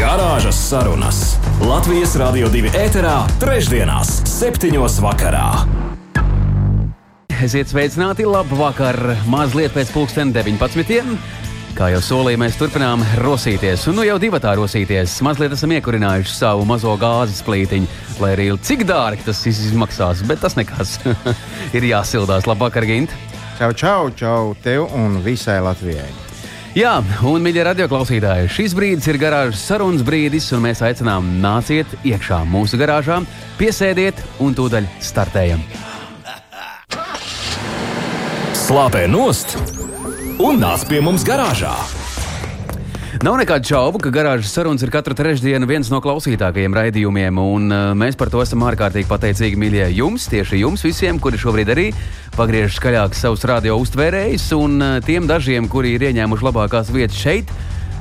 [0.00, 1.16] Garāžas sarunas
[1.60, 5.48] Latvijas Rādio 2 ēterā, trešdienās, septiņos vakarā.
[7.44, 8.96] Esiet sveicināti, labu vakar,
[9.28, 11.04] mazliet pēc pulksten 19.
[11.76, 15.18] Kā jau solīju, mēs turpinām rosīties, un nu jau divi tā rosīties.
[15.26, 17.92] Mazliet esam iekurinājuši savu mazo gāzes plītiņu,
[18.24, 20.96] lai arī cik dārgi tas izmaksās, bet tas nekas.
[21.76, 22.48] ir jāsildās.
[22.48, 23.12] Labvakar, Gint!
[23.60, 26.29] Čau, čau, čau tev un visai Latvijai!
[26.70, 32.44] Jā, un, mīļie radioklausītāji, šis brīdis ir garāžas sarunas brīdis, un mēs aicinām nāciet iekšā
[32.46, 33.18] mūsu garāžā,
[33.58, 35.64] piesēdiet un tūdaļ startējam.
[38.54, 39.58] Slāpē nost
[40.38, 41.74] un nāc pie mums garāžā!
[43.20, 47.80] Nav nekādu šaubu, ka garāžas sarunas ir katru trešdienu viens no klausītākajiem raidījumiem, un uh,
[47.92, 51.84] mēs par to esam ārkārtīgi pateicīgi mīļie jums, tieši jums visiem, kuri šobrīd arī
[52.32, 57.52] pagriež skaļāk savus radio uztvērējus, un uh, tiem dažiem, kuri ir ieņēmuši labākās vietas šeit.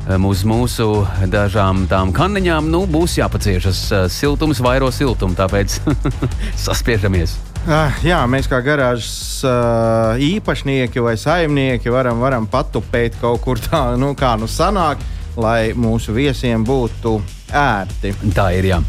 [0.07, 3.81] Uz mūsu dažām tām kanniņām nu, būs jāpaciešas.
[3.91, 5.79] Uh, Siltums vairo siltumu, tāpēc
[6.65, 7.35] saspiežamies.
[7.67, 13.83] Ah, jā, mēs kā garāžas uh, īpašnieki vai saimnieki varam, varam patupēt kaut kur tā,
[13.99, 15.03] nu, kā nu sanāk,
[15.37, 17.19] lai mūsu viesiem būtu
[17.51, 18.15] ērti.
[18.33, 18.81] Tā ir jā.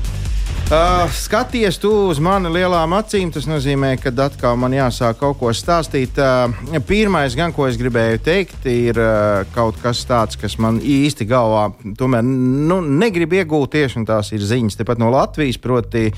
[0.70, 5.50] Uh, skaties tu uz mani lielām acīm, tas nozīmē, ka atkal man jāsāk kaut ko
[5.50, 6.14] stāstīt.
[6.14, 11.26] Uh, pirmais, gan ko es gribēju teikt, ir uh, kaut kas tāds, kas man īsti
[11.26, 11.64] galvā
[11.98, 15.58] tomēr nu, negrib iegūties, un tās ir ziņas tepat no Latvijas.
[15.58, 16.12] Proti,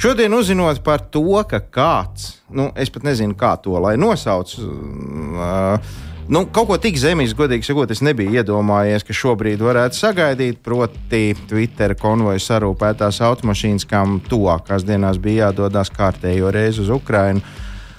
[0.00, 5.96] Šodien uzzinot par to, ka kāds, nu, es pat nezinu, kā to lai nosauc, uh,
[6.28, 10.60] nu, kaut ko tik zemīgs, godīgi sakot, es nebiju iedomājies, ka šobrīd varētu sagaidīt.
[10.64, 17.42] Proti, Twitter konvoja sarūpētās automašīnas, kam tuvākās dienās bija jādodas kārtējo reizi uz Ukrajinu.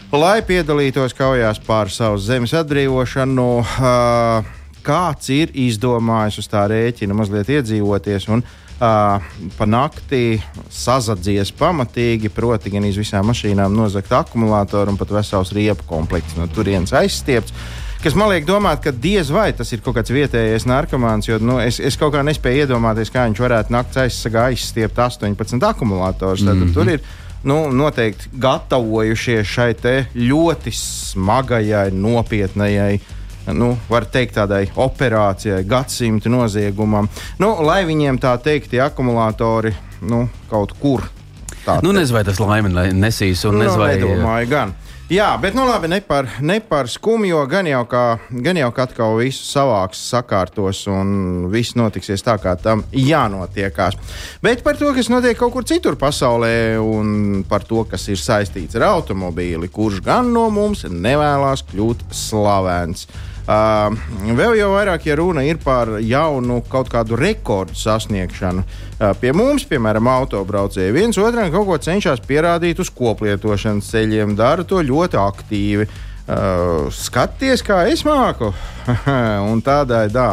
[0.10, 4.56] Lai piedalītos kaujās pār savas zemes atbrīvošanu, uh,
[4.86, 9.20] kāds ir izdomājis uz tā rēķina mazliet iedzīvoties un uh,
[9.58, 10.40] pa nakti
[10.74, 16.50] sazadzies pamatīgi, proti, gan iz visām mašīnām nozagt akumulātoru un pat vesels riepu komplekts no
[16.50, 17.54] turienes aizstiepts.
[18.00, 21.58] Kas man liek domāt, ka diez vai tas ir kaut kāds vietējais narkomāns, jo nu,
[21.60, 26.46] es, es kaut kā nespēju iedomāties, kā viņš varētu naktas aizsargā aizstiept 18 akumulātorus.
[26.46, 26.74] Tad mm -hmm.
[26.74, 27.02] tur ir
[27.44, 29.74] nu, noteikti gatavojušies šai
[30.16, 33.16] ļoti smagajai, nopietnajai uh,
[33.54, 37.10] nu, var teikt, tādai operācijai, gadsimta noziegumam,
[37.42, 39.74] nu, lai viņiem tā teikt, tie akumulātori
[40.10, 41.06] nu, kaut kur.
[41.84, 44.76] Nu, nezinu, vai tas laimi nesīs, un nezinu, nu, vai nedomāju gan.
[45.10, 48.02] Jā, bet nu labi, ne par, ne par skumjo, gan jau kā,
[48.46, 53.98] gan jau kā atkal visu savāks, sakārtos un viss notiksies tā, kā tam jānotiekās.
[54.46, 58.78] Bet par to, kas notiek kaut kur citur pasaulē un par to, kas ir saistīts
[58.78, 63.08] ar automobīli, kurš gan no mums nevēlas kļūt slavens.
[63.50, 63.96] Uh,
[64.38, 68.62] vēl jau vairāk, ja runa ir par jaunu kaut kādu rekordu sasniegšanu.
[68.62, 74.68] Uh, pie mums, piemēram, autobraucēji viens otram kaut ko cenšas pierādīt uz koplietošanas ceļiem, dara
[74.70, 75.88] to ļoti aktīvi.
[76.30, 78.52] Uh, skaties, kā es māku,
[79.50, 80.30] un tādai tā.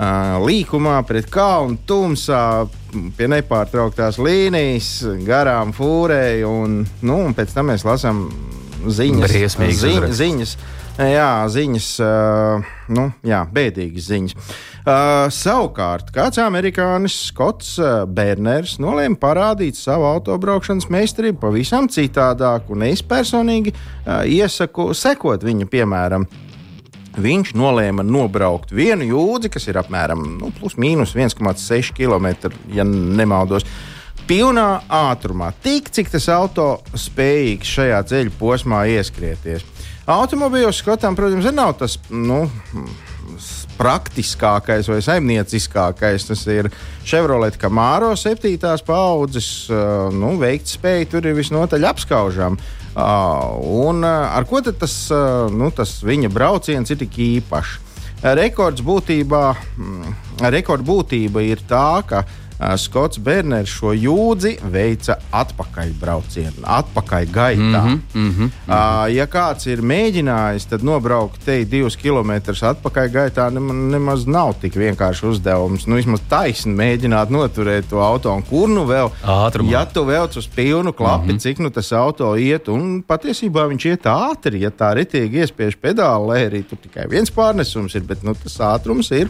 [0.00, 2.66] Uh, līkumā pret kalnu tumsā,
[3.16, 4.90] pie nepārtrauktās līnijas,
[5.24, 8.26] garām fūrei, un, nu, un pēc tam mēs lasām
[8.84, 9.56] ziņas.
[9.56, 10.54] Ziņ, ziņas
[11.00, 11.86] Jā, ziņas,
[12.92, 14.50] nu, jā, bēdīgas ziņas.
[15.32, 17.78] Savukārt, kāds amerikānis Skots
[18.12, 23.72] Berners nolēma parādīt savu autobraukšanas meistarību pavisam citādāk, un es personīgi
[24.28, 26.28] iesaku sekot viņa piemēram.
[27.20, 33.64] Viņš nolēma nobraukt vienu jūdzi, kas ir apmēram nu, plus mīnus 1,6 km, ja nemaldos.
[34.28, 39.64] Pilnā ātrumā, tik cik tas auto spējīgs šajā ceļu posmā ieskrieties.
[40.08, 42.46] Automobīļos skatām, protams, nav tas nu,
[43.80, 46.26] praktiskākais vai saimnieciskākais.
[46.28, 46.70] Tas ir
[47.04, 48.56] Chevrolet Camaro 7.
[48.86, 49.68] paudzes.
[50.16, 52.76] Nu, veiktspēja tur ir visnotaļ apskaužama.
[53.70, 54.96] Un ar ko tas,
[55.54, 57.78] nu, tas viņa brauciens ir tik īpašs?
[58.20, 59.44] Rekords būtībā,
[60.52, 67.80] rekords būtība ir tā, ka Uh, Skots Berners šo jūdzi veica atpakaļbraucienu, atpakaļgaitā.
[67.84, 68.50] Mm -hmm, mm -hmm.
[68.68, 75.26] Uh, ja kāds ir mēģinājis, tad nobraukt te divus kilometrus atpakaļgaitā nemaz nav tik vienkārši
[75.26, 75.86] uzdevums.
[75.86, 79.10] Nu, vismaz taisni mēģināt noturēt to auto un kur nu vēl.
[79.24, 79.70] Ātrumā.
[79.70, 81.40] Ja tu velc uz pilnu klapi, mm -hmm.
[81.40, 86.26] cik nu tas auto iet, un patiesībā viņš iet ātri, ja tā ritīgi iespiež pedāli,
[86.26, 89.28] lai arī tur tikai viens pārnesums ir, bet nu, tas ātrums ir.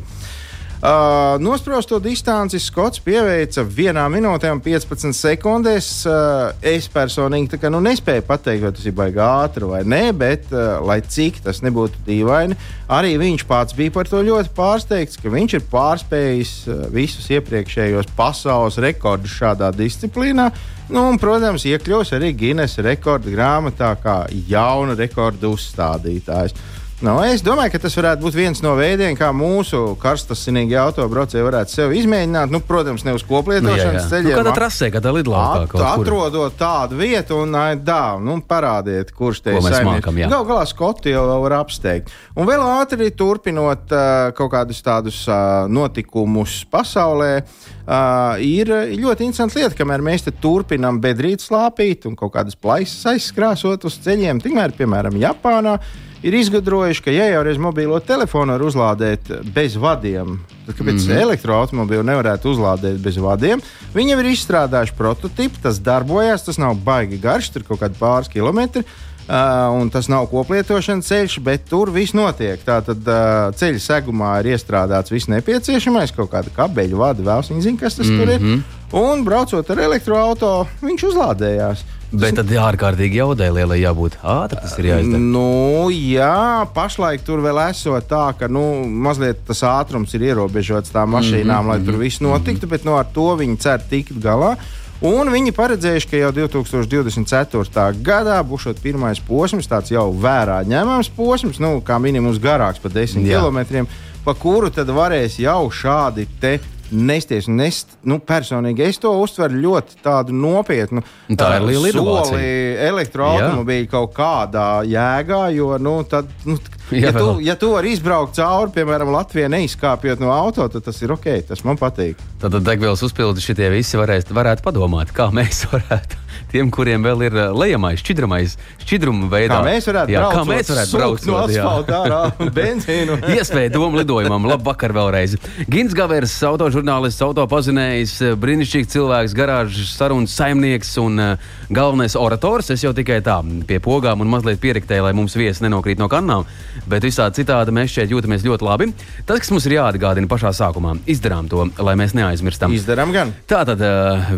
[0.81, 5.89] Uh, nosprosto distanci Skots pieveica 1 minūtē un 15 sekundēs.
[6.09, 10.49] Uh, es personīgi kā, nu, nespēju pateikt, vai tas ir baigi ātri vai nē, bet
[10.55, 12.57] uh, lai cik tas nebūtu dīvaini,
[12.97, 18.09] arī viņš pats bija par to ļoti pārsteigts, ka viņš ir pārspējis uh, visus iepriekšējos
[18.17, 20.49] pasaules rekordus šādā disciplīnā.
[20.89, 26.57] Nu, un, protams, iekļūs arī Guinness rekordu grāmatā kā jauna rekordu uzstādītājs.
[27.01, 31.73] Nu, es domāju, ka tas varētu būt viens no veidiem, kā mūsu karstasinīgi autobraucēji varētu
[31.73, 32.51] sevi izmēģināt.
[32.53, 34.29] Nu, protams, ne uz koplietošanas nu, ceļiem.
[34.29, 35.63] Nu, kādā trasē, kādā lidlaukā.
[35.65, 40.11] At, atrodot tādu vietu un dā, nu, parādiet, kurš te ir saimnieks.
[40.27, 42.13] Galu galā Skoti jau var apsteigt.
[42.37, 47.31] Un vēl ātri turpinot uh, kaut kādus tādus uh, notikumus pasaulē.
[47.41, 53.89] Uh, ir ļoti interesanti lieta, kamēr mēs turpinām bedrīt slāpīt un kaut kādas plaisas aizskrāsot
[53.89, 55.79] uz ceļiem, tikmēr, piemēram, Japānā
[56.23, 61.11] ir izgudrojuši, ka, ja jau reiz mobilo telefonu var uzlādēt bez vadiem, tad kāpēc mm
[61.11, 61.23] -hmm.
[61.27, 63.63] elektroautobīlu nevarētu uzlādēt bez vadiem?
[63.95, 68.85] Viņi ir izstrādājuši prototipu, tas darbojas, tas nav baigi garš, tur kaut kādi pāris kilometri.
[69.31, 72.59] Uh, un tas nav koplietošanas ceļš, bet tur viss notiek.
[72.67, 77.79] Tātad uh, ceļa segumā ir iestrādāts viss nepieciešamais, kaut kāda kabeļu vada, vēl viņi zina,
[77.79, 78.19] kas tas mm -hmm.
[78.19, 78.41] tur ir.
[78.41, 78.61] Mhm.
[78.93, 81.85] Un braucot ar elektroautorātu, viņš uzlādējās.
[82.11, 84.65] Bet tad ārkārtīgi jaudai lielai jābūt ātrai.
[84.65, 85.21] Tas ir jāizdara.
[85.23, 88.65] Nu, jā, pašlaik tur vēl esot tā, ka nu,
[89.07, 92.69] mazliet tas ātrums ir ierobežots tām mašīnām, mm -hmm, lai tur mhm, viss notiktu, mm
[92.69, 92.71] -hmm.
[92.71, 94.57] bet nu, ar to viņi cer tikt galā.
[95.01, 98.03] Un viņi paredzējuši, ka jau 2024.
[98.05, 103.25] gadā būs pirmais posms, tāds jau vērā ņemams posms, nu, kā minimums garāks par 10
[103.25, 103.41] Jā.
[103.41, 103.87] km,
[104.25, 106.59] pa kuru tad varēs jau šādi te
[106.91, 107.49] nesties.
[107.51, 110.01] Nest, nu, personīgi es to uztveru ļoti
[110.35, 111.03] nopietnu.
[111.39, 112.51] Tā ir liela soli
[112.91, 116.59] elektroautobīļa kaut kādā jēgā, jo nu, tad, nu,
[116.95, 121.15] ja, tu, ja tu vari izbraukt cauri, piemēram, Latvijā neizkāpjot no auto, tad tas ir
[121.17, 122.21] ok, tas man patīk.
[122.43, 127.37] Tad degvielas uzpildi šitie visi varēs, varētu padomāt, kā mēs varētu tiem, kuriem vēl ir
[127.37, 129.61] uh, lejamais, šķidramais, šķidruma veidā.
[129.61, 132.21] Kā mēs varētu jā, braucot, kā mēs varētu braukt no asfalta ārā
[132.59, 133.19] benzīnu.
[133.37, 134.49] Iespēja domu lidojumam.
[134.51, 135.37] Labvakar vēlreiz.
[135.71, 142.73] Gins Gavers, autožurnālists, autopazinējs, uh, brīnišķīgs cilvēks, garāžas sarunas saimnieks un uh, galvenais orators.
[142.75, 143.39] Es jau tikai tā
[143.69, 146.49] pie pogām un mazliet pieriktēju, lai mums viesi nenokrīt no kannām,
[146.91, 148.91] bet visādi citādi mēs šeit jūtamies ļoti labi.
[149.27, 152.75] Tas, kas mums ir jāatgādina pašā sākumā, izdarām to, lai mēs neaizmirstam.
[152.75, 153.35] Izdarām gan.
[153.51, 153.83] Tātad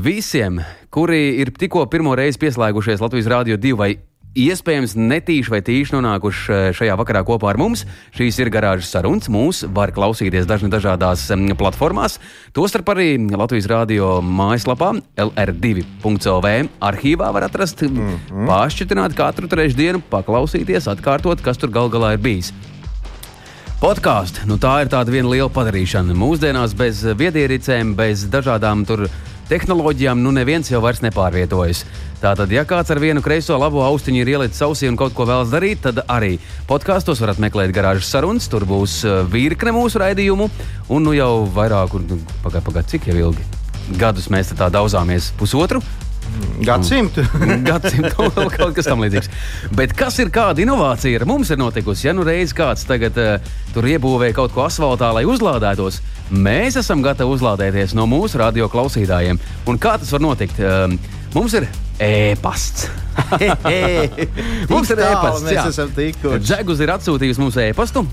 [0.04, 0.60] visiem
[0.92, 3.94] kuri ir tikko pirmo reizi pieslēgušies Latvijas Rādio 2 vai
[4.38, 7.84] iespējams netīši vai tīši nonākuši eh, šajā vakarā kopā ar mums.
[8.16, 9.28] Šīs ir garāžas sarunas.
[9.32, 11.26] Mūs var klausīties dažni dažādās
[11.60, 12.18] platformās.
[12.56, 18.46] Tostarp arī Latvijas Rādio mājaslapā LR2.CLV arhīvā var atrast mm -hmm.
[18.48, 22.52] pāršķitināt katru trešdienu, paklausīties, atkārtot, kas tur gal galā ir bijis.
[23.82, 26.14] Podkāsts, nu tā ir tāda viena liela padarīšana.
[26.14, 29.08] Mūsdienās bez viedierīcēm, bez dažādām tur
[29.52, 31.84] tehnoloģijām nu neviens jau vairs nepārvietojas.
[32.22, 35.50] Tātad, ja kāds ar vienu kreiso labo austiņu ir ielicis ausī un kaut ko vēlas
[35.52, 36.36] darīt, tad arī
[36.70, 38.46] podkāstos varat meklēt garāžas sarunas.
[38.48, 40.48] Tur būs uh, virkne mūsu raidījumu,
[40.88, 43.50] un nu jau vairāk, nu, pagaidā, pagaidā, cik jau ilgi
[43.98, 45.82] gadus mēs tā daudzāmies pusotru.
[46.62, 47.24] Gadsimtu.
[47.68, 49.30] Gadsimtu vēl kaut kas tamlīdzīgs.
[49.76, 52.06] Bet kas ir kāda inovācija ar mums ir notikusi?
[52.08, 56.00] Ja nu reiz kāds tagad uh, tur iebūvēja kaut ko asfaltā, lai uzlādētos,
[56.32, 59.40] mēs esam gatavi uzlādēties no mūsu radio klausītājiem.
[59.68, 60.60] Un kā tas var notikt?
[60.62, 60.86] Uh,
[61.34, 61.68] mums ir
[62.02, 62.88] e-pasts.
[64.72, 65.46] mums ir e-pasts.
[65.48, 65.66] Mēs jā.
[65.72, 66.44] esam tikuši.
[66.46, 68.06] Džegus ir atsūtījis mums e-pastu.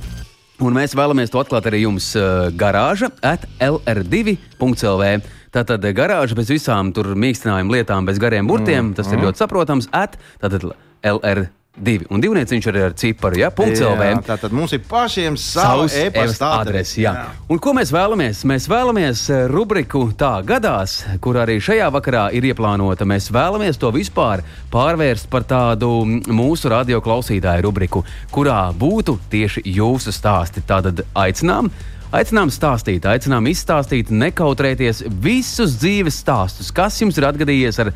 [0.59, 5.13] Un mēs vēlamies to atklāt arī jums uh, garāža at lr2.lv.
[5.55, 9.17] Tātad garāža bez visām tur mīkstinājuma lietām, bez gariem burtiem, mm, tas mm.
[9.17, 9.89] ir ļoti saprotams.
[9.95, 10.69] At, tātad
[11.01, 11.47] LR
[11.79, 12.05] divi.
[12.11, 13.49] Un divnieciņš arī ar ciparu, ja?
[13.53, 14.07] LV.
[14.27, 16.99] Tātad mums ir pašiem savs e-pasta adrese.
[17.01, 17.13] Jā.
[17.15, 17.25] Jā.
[17.51, 18.43] Un ko mēs vēlamies?
[18.49, 23.07] Mēs vēlamies eh, rubriku tā gadās, kur arī šajā vakarā ir ieplānota.
[23.09, 25.91] Mēs vēlamies to vispār pārvērst par tādu
[26.27, 28.03] mūsu radio klausītāju rubriku,
[28.33, 30.65] kurā būtu tieši jūsu stāsti.
[30.67, 31.71] Tātad aicinām
[32.09, 37.91] Aicinām stāstīt, aicinām izstāstīt, nekautrēties visus dzīves stāstus, kas jums ir atgadījies ar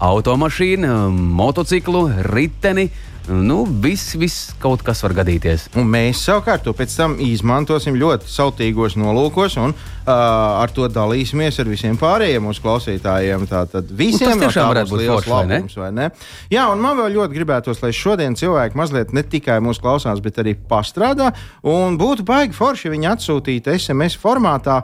[0.00, 0.94] automašīnu,
[1.36, 2.86] motociklu, riteni.
[3.30, 5.68] Nu, viss, viss kaut kas var gadīties.
[5.78, 11.60] Un mēs savukārt to pēc tam izmantosim ļoti sautīgos nolūkos un uh, ar to dalīsimies
[11.62, 13.46] ar visiem pārējiem mūsu klausītājiem.
[13.50, 15.60] Tātad visiem Nu, tas tiešām no varētu būt liels forši, vai ne?
[15.60, 16.08] labums, vai ne?
[16.50, 20.42] Jā, un man vēl ļoti gribētos, lai šodien cilvēki mazliet ne tikai mūsu klausās, bet
[20.42, 21.30] arī pastrādā.
[21.70, 24.80] Un būtu baigi forši, viņi atsūtītu SMS formātā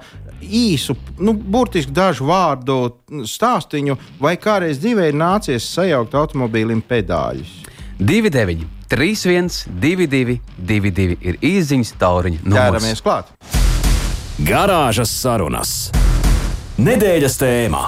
[0.46, 2.78] īsu, nu, burtiski dažu vārdu
[3.26, 7.65] stāstīņu, vai kādreiz dzīvē ir nācies sajaukt automobīlim pedāļus.
[7.98, 12.42] 29, 31, 22, 22 ir īsiņas tauriņa.
[12.44, 12.60] numurs.
[12.60, 13.30] Ķeramies klāt!
[14.36, 15.76] Garāžas sarunas.
[16.76, 17.84] Nedēļas tēmā.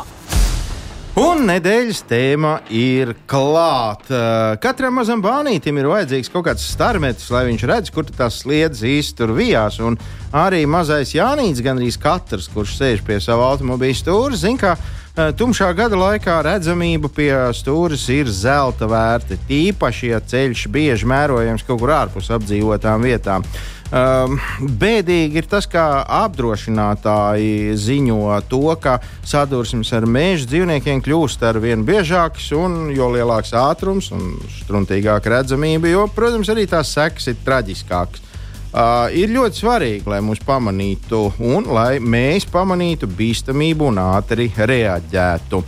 [1.19, 4.55] Un nedēļas tēma ir klāta.
[4.62, 9.35] Katram mazam bērnītim ir vajadzīgs kaut kāds starmetis, lai viņš redz, kur tās sliedas tur
[9.37, 9.81] vijās.
[9.83, 9.99] Un
[10.33, 14.98] arī mazais Jānis, gan arī katrs, kurš sēž pie sava automobīļa stūra, zina, ka eh,
[15.19, 19.39] tumšā gada laikā redzamība pie stūres ir zelta vērta.
[19.49, 23.47] Tīpaši, ja ceļš bieži mērojams kaut kur ārpus apdzīvotām vietām.
[23.89, 31.59] Um, bēdīgi ir tas, ka apdrošinātāji ziņo to, ka sadursmes ar meža dzīvniekiem kļūst ar
[31.65, 37.41] vien biežākas, un jo lielāks ātrums un struntīgāka redzamība, jo, protams, arī tās sekas ir
[37.49, 38.28] traģiskākas.
[38.69, 45.63] Uh, ir ļoti svarīgi, lai mūs pamanītu un lai mēs pamanītu bīstamību un ātri reaģētu.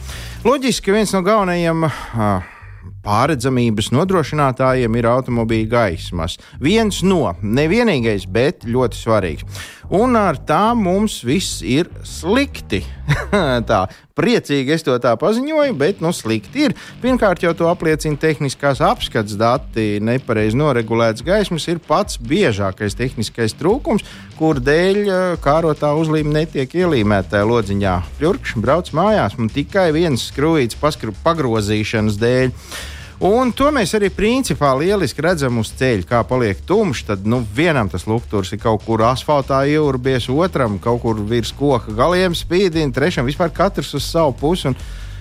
[0.44, 2.50] Loģiski, viens no galvenajiem uh,
[3.04, 6.36] pārredzamības nodrošinātājiem ir automobīļa gaismas.
[6.60, 9.64] Viens no, nevienīgais, bet ļoti svarīgs.
[9.90, 12.84] Un ar tā mums viss ir slikti.
[13.70, 13.80] tā
[14.14, 16.74] priecīgi es to tā paziņoju, bet nu, slikti ir.
[17.02, 19.98] Pirmkārt, jau to apliecina tehniskās apskates dati.
[19.98, 24.06] Nepareizi noregulēts gaismas ir pats biežākais tehniskais trūkums,
[24.38, 27.96] kur dēļ eh, kārotā uzlīme netiek ielīmēta lodziņā.
[28.20, 30.78] Pļurkšs brauc mājās, un tikai viens skrūvīts
[31.26, 32.54] pagrozīšanas dēļ.
[33.20, 37.02] Un to mēs arī principā lieliski redzam uz ceļa, kā paliek tumšs.
[37.10, 41.92] Tad nu, vienam tas lukturs ir kaut kur asfaltā iurbies, otram kaut kur virs koka
[41.92, 44.72] galiem spīdina, trešam vispār katrs uz savu pusi.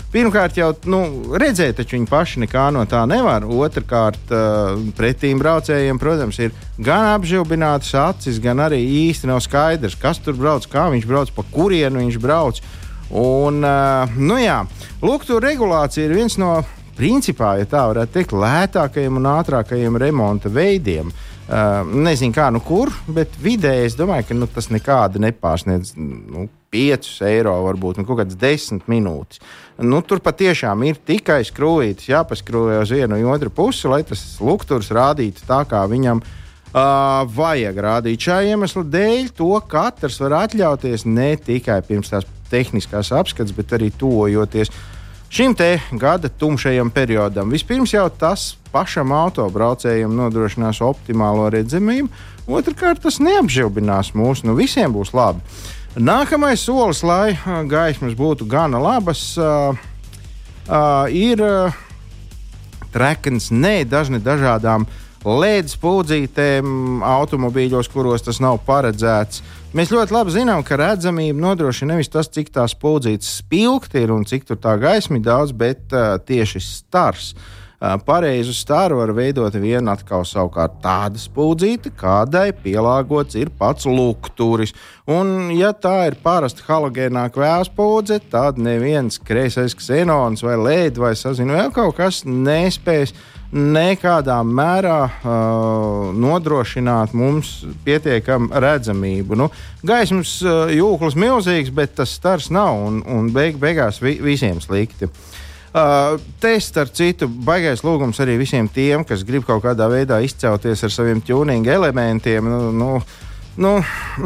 [0.10, 1.02] Pirmkārt, jau nu,
[1.38, 3.44] redzēt, taču viņi paši nekā no tā nevar.
[3.44, 10.24] Otrakārt, uh, pretīm braucējiem, protams, ir gan apžilbinātas acis, gan arī īsti nav skaidrs, kas
[10.24, 12.64] tur brauc, kā viņš brauc, pa kurienu viņš brauc.
[13.12, 14.64] Un, uh, nu jā,
[15.04, 16.62] lūk, tur regulācija ir viens no
[17.00, 21.12] principā, ja tā varētu teikt, lētākajiem un ātrākajiem remonta veidiem.
[21.50, 26.46] Uh, nezinu, kā nu kur, bet vidēji es domāju, ka nu, tas nekādi nepārsniedz nu,
[26.70, 29.42] 5 eiro, varbūt nu, kaut kādas 10 minūtes.
[29.82, 34.92] Nu, tur patiešām ir tikai skrūvītas, jāpaskrūvē uz vienu un otru pusi, lai tas lukturs
[34.94, 38.28] rādītu tā, kā viņam uh, vajag rādīt.
[38.30, 43.90] Šā iemesla dēļ to katrs var atļauties ne tikai pirms tās tehniskās apskates, bet arī
[43.94, 44.70] tojoties
[45.30, 47.50] šim te gada tumšajam periodam.
[47.50, 52.10] Vispirms jau tas pašam autobraucējam nodrošinās optimālo redzamību,
[52.50, 55.42] otrkārt tas neapžilbinās mūs, nu visiem būs labi.
[56.00, 57.34] Nākamais solis, lai
[57.68, 59.74] gaismas būtu gana labas, ā,
[60.70, 61.54] ā, ir ā,
[62.94, 64.86] trekns ne dažni dažādām
[65.28, 69.44] LED spūdzītēm automobīļos, kuros tas nav paredzēts.
[69.76, 74.24] Mēs ļoti labi zinām, ka redzamība nodrošina nevis tas, cik tā spūdzītas spilgti ir un
[74.26, 77.34] cik tur tā gaisma ir daudz, bet uh, tieši stars.
[77.80, 84.74] Uh, pareizu staru var veidot viena atkal savukārt tāda spūdzīta, kādai pielāgots ir pats lukturis.
[85.08, 91.60] Un, ja tā ir parasta halogēnā kvēlspūdze, tad neviens kreisais ksenons vai lēd vai sazina
[91.60, 93.14] vēl kaut kas nespēs
[93.50, 99.38] nekādā mērā uh, nodrošināt mums pietiekamu redzamību.
[99.40, 99.50] Nu,
[99.86, 105.10] gaismas uh, jūklis milzīgs, bet tas stars nav un, un beig, beigās vi, visiem slikti.
[105.70, 110.86] Uh, te starp citu, baigais lūgums arī visiem tiem, kas grib kaut kādā veidā izcelties
[110.86, 112.46] ar saviem tuninga elementiem.
[112.46, 112.94] Nu, nu,
[113.60, 113.82] Nu,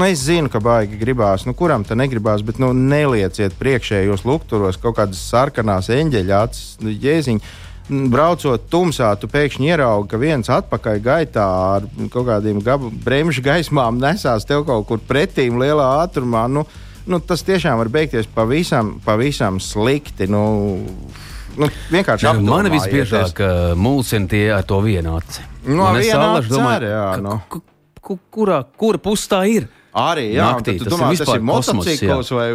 [0.05, 4.99] es zinu, ka baigi gribās, nu, kuram tā negribās, bet nu, nelieciet priekšējos lukturos kaut
[4.99, 11.43] kādas sarkanās eņģeļa acis, nu, jēziņas braucot tumsā, tu pēkšņi ieraugi, ka viens atpakaļ gaitā
[11.75, 12.61] ar kaut kādiem
[13.03, 16.45] bremžu gaismām nesās tev kaut kur pretīm lielā ātrumā.
[16.51, 16.63] Nu,
[17.07, 20.27] nu, tas tiešām var beigties pavisam, pavisam slikti.
[20.31, 20.79] Nu,
[21.59, 22.87] nu, vienkārši Ne, nu, apdomājieties.
[22.87, 23.43] visbiežāk
[23.75, 25.43] mulsina tie ar to vienāci.
[25.67, 27.41] No Un es aci domāju, arī, jā, ka- nu.
[27.49, 27.63] ku-
[28.01, 29.67] ku- kurā, kura pusē tā ir?
[29.93, 32.47] Arī jā, Naktī, tu tas ir domā, tas vispār ir motocikls vai,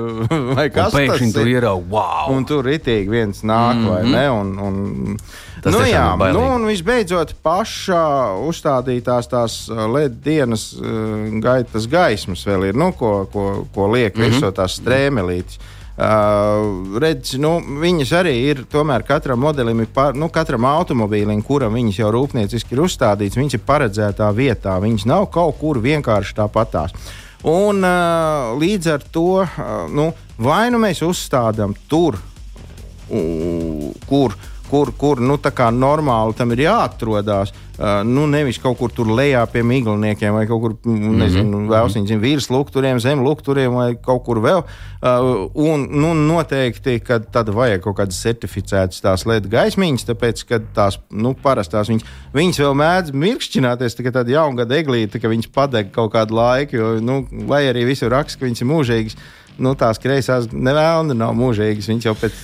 [0.59, 1.51] vai kas pēkšņi tas tu ir.
[1.53, 2.33] ieraugi, wow!
[2.35, 3.93] Un tur ritīgi viens nāk, mm -hmm.
[3.95, 4.31] vai ne?
[4.31, 5.17] Un, un,
[5.63, 8.05] Tas nu, jā, ir nu, un visbeidzot, pašā
[8.47, 14.17] uzstādītās tās uh, LED dienas uh, gaitas gaismas vēl ir, nu, ko, ko, ko liek
[14.17, 14.31] mm -hmm.
[14.31, 15.59] virsū tās strēmelītes.
[15.99, 21.75] Uh, redz, nu, viņas arī ir, tomēr katram modelim, ir par, nu, katram automobīlim, kuram
[21.75, 24.79] viņas jau rūpnieciski ir uzstādīts, viņas ir paredzētā vietā.
[24.79, 26.95] Viņas nav kaut kur vienkārši tāpatās.
[27.47, 27.85] Un
[28.59, 29.45] līdz ar to,
[29.95, 30.09] nu,
[30.43, 32.19] vai nu mēs uzstādām tur,
[34.09, 34.35] kur
[34.69, 35.39] kur, kur nu,
[35.73, 37.55] normāli tam ir jāatrodas.
[37.79, 41.69] Uh, nu, nevis kaut kur tur lejā pie migluniekiem vai kaut kur, nezinu, mm -hmm.
[41.71, 44.65] vēl viņa virs lukturiem, zem lukturiem vai kaut kur vēl.
[44.99, 50.59] Uh, un nu, noteikti, ka tad vajag kaut kādas certificētas tās LED gaismiņas, tāpēc, ka
[50.75, 55.47] tās nu, parastās viņas, viņas vēl mēdz mirkšķināties, tā kā tāda jaungada eglīte, ka viņas
[55.55, 59.17] padeg kaut kādu laiku, jo, nu, lai arī visur raksta, ka viņas ir mūžīgas
[59.59, 61.91] nu, tās kreisās nevēlni nav mūžīgas.
[61.91, 62.39] Viņas jau pēc.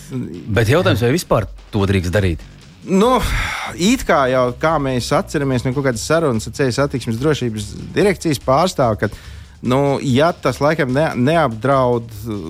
[0.55, 2.43] Bet jautājums, vai vispār to drīkst darīt?
[2.85, 3.17] Nu,
[3.81, 8.43] it kā jau kā mēs atceramies no kaut kādas sarunas ar ceļu satiksmes drošības direkcijas
[8.45, 9.09] pārstāvu, ka,
[9.65, 12.43] nu, ja tas laikam ne, neapdraud uh,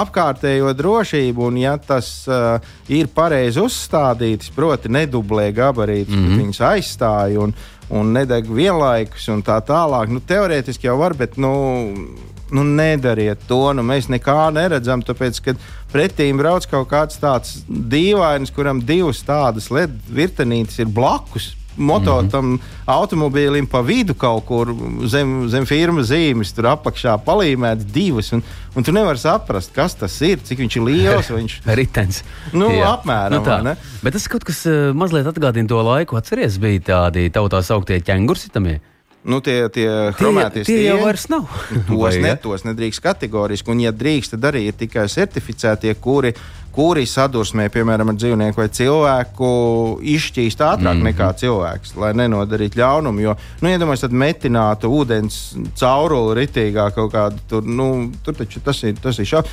[0.00, 6.40] apkārtējo drošību, un ja tas uh, ir pareizi uzstādīts, proti, nedublē gabarītus, mm -hmm.
[6.40, 7.52] viņus aizstāja un,
[7.92, 11.52] un nedeg vienlaikus un tā tālāk, nu, teorētiski jau var, bet, nu,
[12.50, 13.72] nu, nedariet to.
[13.76, 15.56] Nu, mēs nekā neredzam, tāpēc, ka
[15.92, 21.54] pretī brauc kaut kāds tāds dīvains, kuram divas tādas LED virtenītes ir blakus.
[21.76, 22.30] Moto mm -hmm.
[22.30, 24.74] tam automobīlim pa vidu kaut kur
[25.04, 28.32] zem, zem firmas zīmes, tur apakšā palīmēts divas.
[28.32, 28.42] Un,
[28.76, 31.30] un tu nevari saprast, kas tas ir, cik viņš ir liels.
[31.30, 31.60] Viņš...
[31.78, 32.22] Ritens.
[32.52, 32.94] Nu, Jā.
[32.94, 33.32] apmēram.
[33.32, 33.76] Nu tā.
[34.02, 36.16] Bet tas kaut kas uh, mazliet atgādina to laiku.
[36.16, 38.80] Atceries, bija tādi tautā sauktie ķengursitamie.
[39.24, 39.88] Nu, tie tie
[40.18, 41.48] chromētie tie jau vairs nav.
[41.88, 46.34] tos, ne, tos nedrīkst kategoriski, un, ja drīkst, tad arī ir tikai certificētie, kuri
[46.74, 49.48] kuri sadursmē, piemēram, ar dzīvnieku vai cilvēku,
[50.14, 51.08] izšķīst ātrāk mm.
[51.10, 53.22] nekā cilvēks, lai nenodarītu ļaunumu.
[53.22, 55.38] Jo, nu, iedomājieties, tad metinātu ūdens
[55.78, 57.88] cauruli ritīgā kaut kādu tur, nu,
[58.26, 59.44] tur taču tas ir, tas ir šau.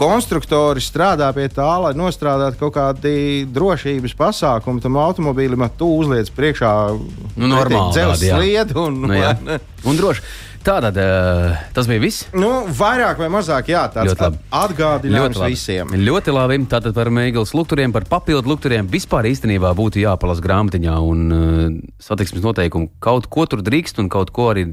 [0.00, 6.74] Konstruktori strādā pie tā, lai nostrādātu kaut kādi drošības pasākumi tam automobīlim, tu uzliec priekšā
[6.94, 9.58] nu, normāli dzelzceļa sliedu un, nu,
[9.88, 10.24] un droši.
[10.60, 12.26] Tātad uh, tas bija viss.
[12.36, 15.94] Nu, vairāk vai mazāk, jā, tāds atgādinājums ļoti visiem.
[16.04, 16.58] Ļoti labi.
[16.70, 21.66] Tātad par mēģinājumu lukturiem, par papildu lukturiem vispār īstenībā būtu jāpalasa grāmatiņā un uh,
[22.02, 22.92] satiksmes noteikumu.
[23.00, 24.66] Kaut ko tur drīkst un kaut ko arī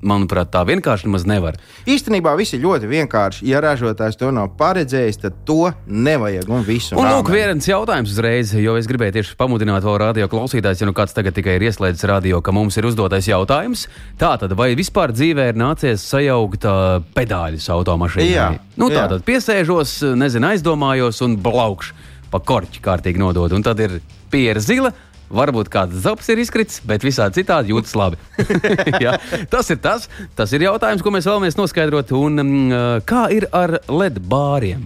[0.00, 1.58] manuprāt, tā vienkārši nemaz nevar.
[1.88, 3.46] Īstenībā viss ir ļoti vienkārši.
[3.50, 6.96] Ja ražotājs to nav paredzējis, tad to nevajag un visu.
[6.98, 10.96] Un lūk, viens jautājums uzreiz, jo es gribēju tieši pamudināt vēl radio klausītājus, ja nu
[10.96, 13.86] kāds tagad tikai ir ieslēdzis radio, ka mums ir uzdotais jautājums.
[14.20, 18.30] Tātad, vai vispār dzīvē ir nācies sajaukt uh, pedāļus automašīnā?
[18.30, 18.48] Jā.
[18.80, 19.26] Nu, tātad jā.
[19.32, 23.52] piesēžos, nezinu, aizdomājos un blaukšu pa korķi kārtīgi nodot.
[23.52, 23.98] Un tad ir
[24.30, 24.92] pieredze zila
[25.30, 28.18] Varbūt kāds zops ir izkritis, bet visādi citādi jūtas labi.
[29.04, 29.14] ja,
[29.50, 32.10] tas ir tas, tas ir jautājums, ko mēs vēlamies noskaidrot.
[32.18, 32.74] Un, um,
[33.06, 34.82] kā ir ar LED bāriem?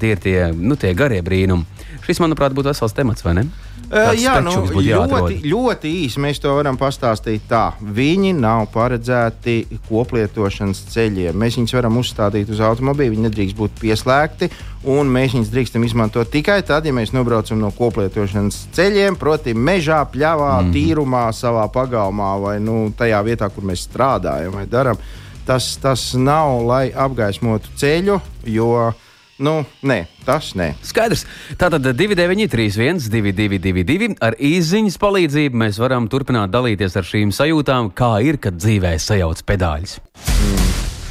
[0.00, 1.68] Tie ir tie, nu, tie garie brīnumi.
[2.02, 3.46] Šis, manuprāt, būtu vesels temats, vai ne?
[3.92, 7.42] Uh, jā, nu, ļoti, ļoti īsi mēs to varam pastāstīt.
[7.50, 7.74] Tā.
[7.76, 9.58] Viņi nav paredzēti
[9.90, 11.36] koplietošanas ceļiem.
[11.36, 14.48] Mēs viņus varam uzstādīt uz automobīļa, viņi nedrīkst būt pieslēgti.
[14.88, 20.00] Un mēs viņus drīkstam izmantot tikai tad, ja mēs nobraucam no koplietošanas ceļiem, proti, mežā,
[20.08, 20.74] pļavā, mm -hmm.
[20.78, 24.96] tīrumā, savā pagalmā vai nu, tajā vietā, kur mēs strādājam vai darām.
[25.44, 29.08] Tas, tas nav, lai apgaismotu ceļu, jo uh,
[29.42, 30.72] Nu, nē, tas nē.
[30.86, 31.24] Skaidrs.
[31.58, 38.38] Tātad 293, 222, ar īsiņas palīdzību mēs varam turpināt dalīties ar šīm sajūtām, kā ir,
[38.42, 39.98] kad dzīvē sajauc pedāļus.
[40.22, 40.62] Mm.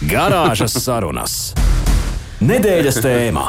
[0.10, 1.34] Garāžas sarunas.
[2.42, 3.44] Nedēļas tēmā.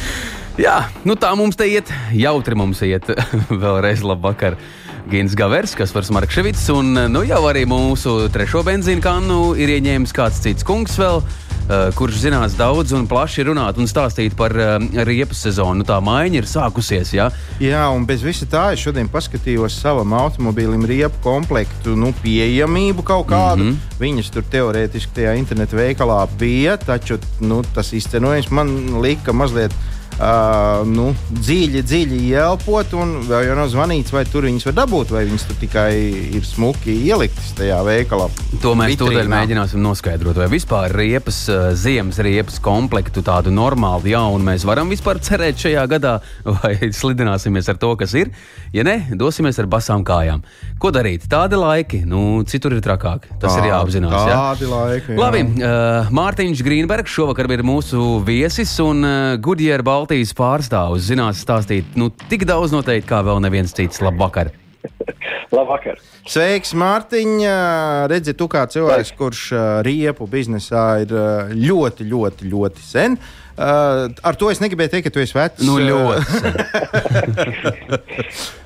[0.64, 0.74] Jā,
[1.08, 3.08] nu tā mums te iet, jautri mums iet.
[3.62, 4.58] Vēlreiz labvakar.
[5.08, 10.12] Gins Gavers, kas var Markevits, un nu, jau arī mūsu trešo benzīnu kannu ir ieņēmis
[10.12, 11.22] kāds cits kungs vēl.
[11.68, 15.82] Uh, kurš zinās daudz un plaši runāt un stāstīt par uh, riepas sezonu.
[15.82, 17.10] Nu, tā maiņa ir sākusies.
[17.12, 17.26] Ja?
[17.60, 23.28] Jā, un bez visa tā es šodien paskatījos savam automobīlim riepu komplektu nu, pieejamību kaut
[23.28, 23.66] kādu.
[23.66, 24.00] Mm -hmm.
[24.00, 28.72] Viņas tur teorētiski tajā internetu veikalā bija, taču nu, tas izcenojums man
[29.04, 29.76] lika mazliet
[30.18, 35.12] uh, nu, dziļi, dziļi ielpot, un vēl jau nav zvanīts, vai tur viņas var dabūt,
[35.14, 35.90] vai viņas tur tikai
[36.38, 38.28] ir smuki ieliktas tajā veikalā.
[38.62, 41.40] To mēs tūdaļ mēģināsim noskaidrot, vai vispār riepas,
[41.78, 46.18] ziemas riepas komplektu tādu normālu jaunu mēs varam vispār cerēt šajā gadā,
[46.60, 48.32] vai slidināsimies ar to, kas ir.
[48.74, 50.42] Ja ne, dosimies ar basām kājām.
[50.78, 51.24] Ko darīt?
[51.30, 53.26] Tādi laiki, nu, citur ir trakāk.
[53.40, 54.14] Tas tā, ir jāapzinās.
[54.14, 54.72] Tādi ja?
[54.74, 55.14] laiki.
[55.14, 55.18] Jā.
[55.18, 60.07] Labi, uh, Mārtiņš Grīnbergs šovakar ir mūsu viesis un uh, Gudjera Balta.
[60.08, 64.00] Baltijas pārstāvs zinās stāstīt nu, tik daudz noteikti, kā vēl neviens cits.
[64.00, 64.48] Labvakar!
[65.58, 65.98] Labvakar!
[66.24, 67.34] Sveiks, Mārtiņ!
[68.08, 69.42] Redzi, tu kā cilvēks, kurš
[69.84, 71.12] riepu biznesā ir
[71.52, 73.18] ļoti, ļoti, ļoti sen.
[73.20, 75.64] Uh, ar to es negribēju teikt, ka tu esi vecs.
[75.66, 76.22] Nu, ļoti.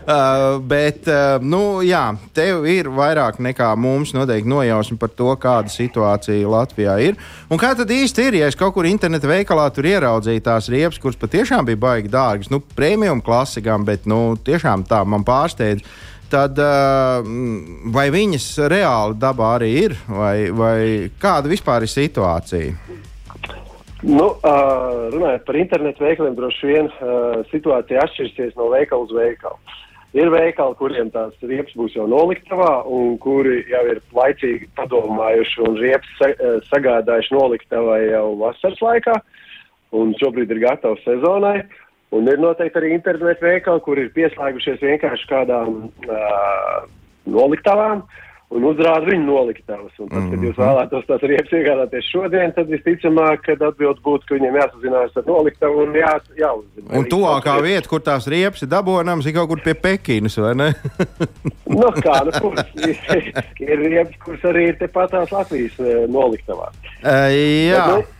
[0.04, 2.04] uh, bet, uh, nu, jā,
[2.36, 7.18] tev ir vairāk nekā mums noteikti nojausma par to, kāda situācija Latvijā ir.
[7.48, 11.00] Un kā tad īsti ir, ja es kaut kur interneta veikalā tur ieraudzīju tās riepas,
[11.00, 15.86] kuras patiešām bija baigi dārgas, nu, premium klasikām, bet, nu, tiešām tā man pārsteidz
[16.32, 17.20] tad uh,
[17.92, 20.76] vai viņas reāli dabā arī ir, vai, vai
[21.20, 23.10] kāda vispār ir situācija?
[24.02, 26.88] Nu, runājot par internetu veikaliem, droši vien
[27.52, 29.58] situācija atšķirsies no veikala uz veikalu.
[30.12, 35.78] Ir veikali, kuriem tās riepas būs jau noliktavā, un kuri jau ir laicīgi padomājuši un
[35.80, 39.14] riepas sa sagādājuši noliktavai jau vasaras laikā,
[39.96, 41.62] un šobrīd ir gatavi sezonai.
[42.12, 45.78] Un ir noteikti arī internetu veikali, kur ir pieslēgušies vienkārši kādām
[46.10, 46.82] uh,
[47.24, 49.92] noliktavām, uh, un uzrāda viņu noliktavas.
[50.02, 50.62] Un tad, kad jūs mhm.
[50.62, 55.84] vēlētos tās riepas iegādāties šodien, tad visticamāk, kad atbild būtu, ka viņiem jāsazinās ar noliktavu
[55.86, 56.88] un jā, jāuzzina.
[57.00, 60.70] Un tuvākā vieta, kur tās riepas ir dabonams, ir kaut kur pie Pekinas, vai ne?
[61.80, 62.74] nu, kā, nu, kuras
[63.68, 66.72] ir riepas, kuras arī ir tepatās Latvijas eh, noliktavā.
[67.02, 67.30] Uh,
[67.68, 67.86] jā.
[67.86, 68.18] Bet, nu,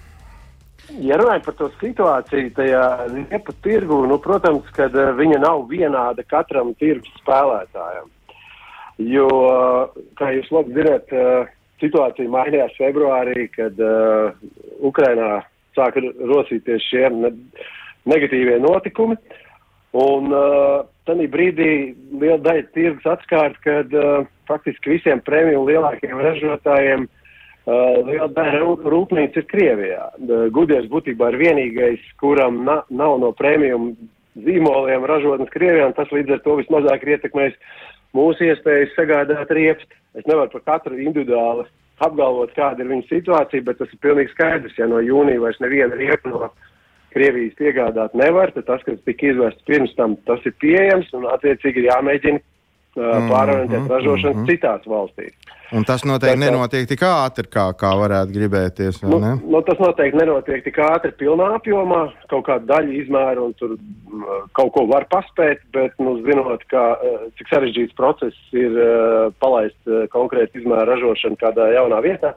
[1.01, 6.21] Ja runājam par to situāciju, tajā riepu tirgu, nu, protams, ka uh, viņa nav vienāda
[6.29, 8.11] katram tirgus spēlētājam.
[9.01, 9.29] Jo,
[10.21, 11.13] kā jūs labi zināt,
[11.83, 14.35] situācija mainījās februārī, kad uh,
[14.85, 15.43] Ukrainā
[15.77, 17.33] sāka rosīties šie ne
[18.09, 19.17] negatīvie notikumi.
[19.93, 21.73] Un uh, tajā brīdī
[22.21, 28.63] liela daļa tirgus atskārt, kad uh, faktiski visiem premium lielākiem ražotājiem uh, liela daļa
[28.95, 30.09] rūpnīca ir Krievijā.
[30.17, 33.93] Uh, Gudies būtībā ir vienīgais, kuram na nav no premium
[34.41, 37.59] zīmoliem ražotnes Krievijā, un tas līdz ar to vismazāk ir ietekmējis
[38.17, 39.89] mūsu iespējas sagādāt riepas.
[40.19, 41.65] Es nevaru par katru individuāli
[42.03, 44.77] apgalvot, kāda ir viņa situācija, bet tas ir pilnīgi skaidrs.
[44.79, 46.53] Ja no jūnija vairs neviena riepa no
[47.13, 51.83] Krievijas piegādāt nevar, tad tas, kas tika izvests pirms tam, tas ir pieejams un attiecīgi
[51.83, 52.41] ir jāmēģina
[52.97, 54.51] pārorientēt mm -hmm, ražošanu mm -hmm.
[54.51, 55.33] citās valstīs.
[55.73, 59.03] Un tas noteikti Bet, nenotiek tik ātri, kā, kā varētu gribēties.
[59.03, 59.39] Nu, ne?
[59.41, 62.03] nu, tas noteikti nenotiek tik ātri, pilnā apjomā.
[62.29, 63.79] Kaut kāda daļa izmēra un tur
[64.53, 67.07] kaut ko var paspēt, bet, nu, zinot, eh,
[67.39, 68.77] cik sarežģīts process ir
[69.41, 69.81] palaist
[70.13, 72.35] konkrētu izmēru ražošanu kādā jaunā vietā,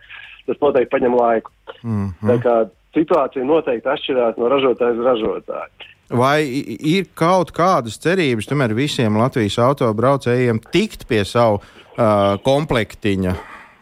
[0.48, 1.52] tas noteikti paņem laiku.
[1.84, 2.70] Mm -hmm.
[2.96, 5.95] Situācija noteikti atšķirās no ražotāja uz ražotāju.
[6.13, 13.34] Vai ir kaut kādas cerības tomēr visiem Latvijas autobraucējiem tikt pie savu uh, komplektiņa?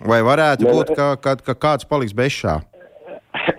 [0.08, 2.62] Vai varētu ne, būt, ka, ka, ka kāds paliks bez šā?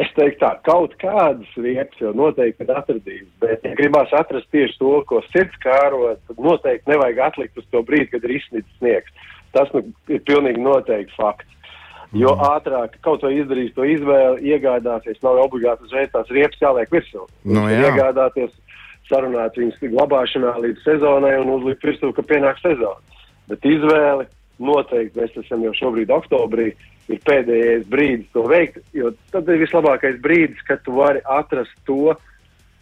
[0.00, 4.92] Es teiktu, tā kaut kādas vietas jau noteikti atradīs, bet, ja gribās atrast tieši to,
[5.10, 9.26] ko sirds kāro, tad noteikti nevajag atlikt uz to brīdi, kad ir izsnīts sniegs.
[9.52, 11.50] Tas nu, ir pilnīgi noteikti fakts.
[12.14, 17.26] Jo ātrāk kaut vai izdarīs to izvēli, iegādāsies, nav obligāti uzreiz tās riepas jāliek virsū.
[17.42, 17.88] Nu, jā.
[17.88, 18.54] Iegādāties,
[19.10, 23.20] sarunāt viņas glabāšanā līdz sezonai un uzlikt virsū, ka pienāk sezona.
[23.50, 24.28] Bet izvēle
[24.62, 26.72] noteikti mēs esam jau šobrīd oktobrī.
[27.12, 32.14] Ir pēdējais brīdis to veikt, jo tad ir vislabākais brīdis, kad tu vari atrast to,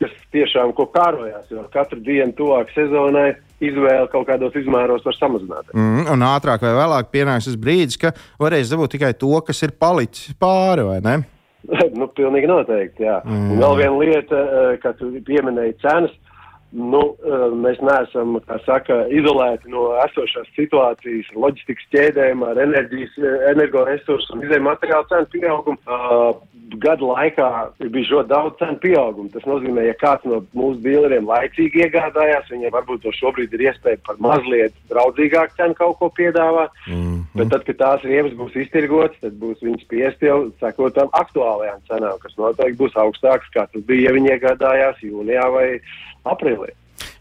[0.03, 1.47] kas tiešām ko kārojās.
[1.53, 3.31] Jo katru dienu tuvāk sezonai
[3.63, 5.71] izvēle kaut kādos izmēros var samazināt.
[5.77, 9.77] Mm, un ātrāk vai vēlāk pienāks tas brīdis, ka varēs dabūt tikai to, kas ir
[9.79, 11.21] palicis pāri, vai ne?
[11.99, 13.21] nu, pilnīgi noteikti, jā.
[13.23, 13.55] Mm.
[13.55, 16.13] Un vēl viena lieta, eh, kad pieminēji cenas.
[16.13, 16.32] Uh,
[16.73, 24.33] nu, eh, mēs neesam saka, izolēti no esošās situācijas, loģistikas ķēdēm, ar enerģijas, eh, energoresursu
[24.35, 25.79] un izējuma materiālu cenu pieaugumu.
[25.87, 26.41] Uh,
[26.81, 27.49] gada laikā
[27.83, 29.31] ir bijis ļoti daudz cenu pieaugumu.
[29.33, 34.01] Tas nozīmē, ja kāds no mūsu dīleriem laicīgi iegādājās, viņiem varbūt to šobrīd ir iespēja
[34.07, 36.71] par mazliet draudzīgāku cenu kaut ko piedāvāt.
[36.87, 37.21] Mm -hmm.
[37.35, 41.81] Bet tad, kad tās riepas būs iztirgotas, tad būs viņas spiesti jau sekot tam aktuālajām
[41.89, 45.81] cenām, kas noteikti būs augstākas, kā tas bija, ja viņi iegādājās jūnijā vai
[46.29, 46.73] aprīlī.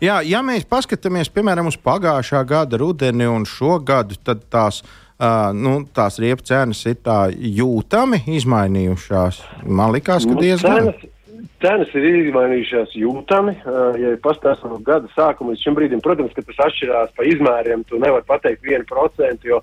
[0.02, 5.52] Jā, ja mēs paskatāmies piemēram uz pagājušā gada rudeni un šo gadu, tad tās, uh,
[5.54, 9.42] nu, tās riepas cenas ir tā jūtami izmainījušās.
[9.66, 10.90] Man liekas, ka nu, diezgan.
[10.90, 13.56] Cenas, cenas ir izmainījušās jūtami.
[13.62, 17.86] Uh, ja pastāstām no gada sākuma līdz šim brīdim, protams, ka tas atšķirās pa izmēriem.
[17.90, 19.62] Tu nevari pateikt vienu procentu, jo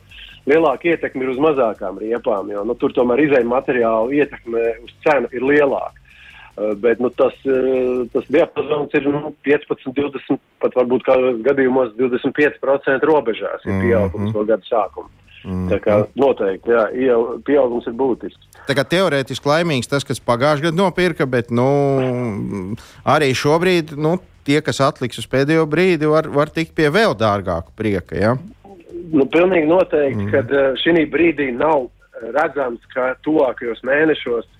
[0.49, 5.31] lielāka ietekme ir uz mazākām riepām, jo nu, tur tomēr izējuma materiālu ietekme uz cenu
[5.35, 6.08] ir lielāka.
[6.59, 11.93] Eh, bet nu, tas, eh, tas diapazons ir nu, 15, 20, pat varbūt kādos gadījumos
[11.95, 14.35] 25% robežās ir pieaugums mm -hmm.
[14.35, 15.09] no gada sākuma.
[15.45, 15.69] Mm.
[15.71, 17.15] Tā kā noteikti, jā,
[17.47, 18.49] pieaugums ir būtisks.
[18.67, 21.69] Tā kā teorētiski laimīgs tas, kas pagājušajā gadā nopirka, bet nu,
[23.07, 27.71] arī šobrīd nu, tie, kas atliks uz pēdējo brīdi, var, var tikt pie vēl dārgāka
[27.77, 28.17] prieka.
[28.17, 28.37] Ja?
[29.13, 30.31] Nu, pilnīgi noteikti, mm.
[30.31, 31.87] ka uh, šī brīdī nav
[32.35, 34.58] redzams, ka tuvākajos mēnešos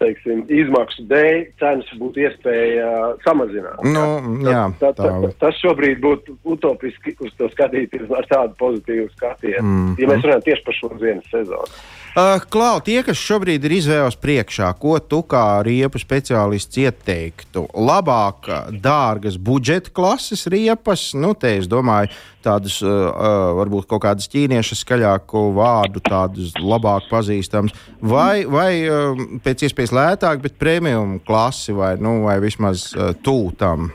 [0.00, 3.82] teiksim, izmaksu dēļ cenas būtu iespēja uh, samazināt.
[3.86, 4.04] Nu,
[4.46, 9.64] jā, tā, tā, tā, tas šobrīd būtu utopiski uz to skatīties ar tādu pozitīvu skatienu,
[9.64, 9.92] mm.
[10.00, 11.84] ja mēs runājam tieši par šo dienas sezonu.
[12.14, 17.64] Uh, Klau, tie, kas šobrīd ir izvēles priekšā, ko tu kā riepu speciālists ieteiktu?
[17.74, 18.46] Labāk,
[18.84, 22.12] dārgas budžeta klases riepas, nu, te es domāju,
[22.46, 23.10] tādas uh,
[23.58, 28.70] varbūt kaut kādas ķīniešu skaļāku vārdu, tādas labāk pazīstamas, vai, vai
[29.42, 32.92] pēc iespējas lētāk, bet premium klasi vai, nu, vai vismaz
[33.26, 33.90] tūtam?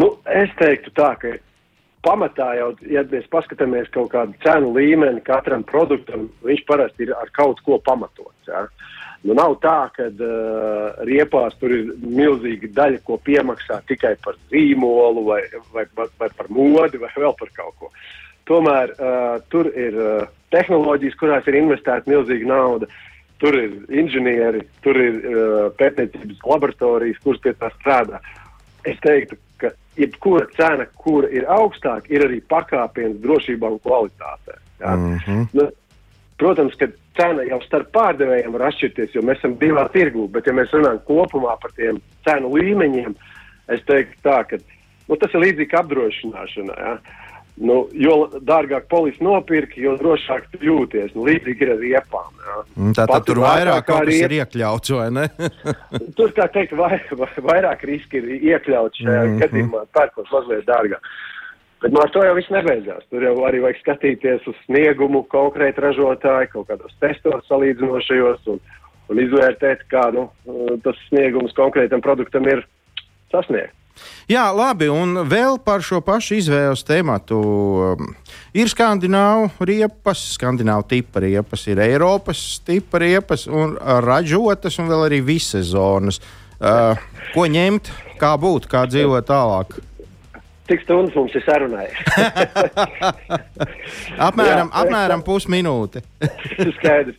[0.00, 1.36] Nu, es teiktu tā, ka
[2.06, 7.30] pamatā jau, ja mēs paskatāmies kaut kādu cenu līmeni katram produktam, viņš parasti ir ar
[7.36, 8.48] kaut ko pamatots.
[8.48, 8.66] Ja?
[9.20, 15.26] Nu, nav tā, ka uh, riepās tur ir milzīga daļa, ko piemaksā tikai par zīmolu
[15.26, 15.42] vai,
[15.74, 17.92] vai, vai, par modi vai vēl par kaut ko.
[18.48, 22.88] Tomēr uh, tur ir uh, tehnoloģijas, kurās ir investēta milzīga nauda.
[23.40, 28.24] Tur ir inženieri, tur ir uh, pētniecības laboratorijas, kuras pie tā strādā.
[28.88, 29.36] Es teiktu,
[30.00, 34.56] jebkura cena, kura ir augstāka, ir arī pakāpiens drošībā un kvalitātē.
[34.80, 34.96] Ja?
[34.96, 35.46] Mm -hmm.
[35.52, 35.68] nu,
[36.38, 40.52] protams, ka cena jau starp pārdevējiem var atšķirties, jo mēs esam divā tirgū, bet ja
[40.52, 43.14] mēs runājam kopumā par tiem cenu līmeņiem,
[43.68, 44.56] es teiktu tā, ka
[45.08, 46.78] nu, tas ir līdzīgi apdrošināšanai.
[46.78, 46.98] Ja?
[47.60, 48.14] Nu, jo
[48.48, 51.10] dārgāk polisi nopirka, jo drošāk jūties.
[51.12, 52.28] Nu, līdzīgi ir ar riepām.
[52.72, 54.22] Mm, tā tad tur vairāk kas riep...
[54.24, 55.26] ir iekļauts, vai ne?
[56.16, 59.42] tur, tā teikt, vai, vai, vairāk riski ir iekļauts šajā mm -hmm.
[59.44, 61.10] gadījumā, pērkot mazliet dārgāk.
[61.82, 63.04] Bet no ar to jau viss nebeidzās.
[63.12, 68.60] Tur jau arī vajag skatīties uz sniegumu konkrēti ražotāji, kaut kādos testos salīdzinošajos un,
[69.12, 70.30] un izvērtēt, kā nu,
[70.84, 72.64] tas sniegums konkrētam produktam ir
[73.32, 73.79] sasniegts.
[74.30, 77.38] Jā, labi, un vēl par šo pašu izvēles tēmatu.
[77.40, 78.12] Um,
[78.54, 83.74] ir skandināvu riepas, skandināvu tipa riepas, ir Eiropas tipa riepas un
[84.06, 86.20] ražotas, un vēl arī visas zonas.
[86.60, 86.92] Uh,
[87.34, 89.80] ko ņemt, kā būt, kā dzīvot tālāk?
[90.70, 91.88] Cik stundas mums ir sarunai?
[94.28, 96.04] apmēram Jā, apmēram pusminūte.
[96.76, 97.18] Skaidrs.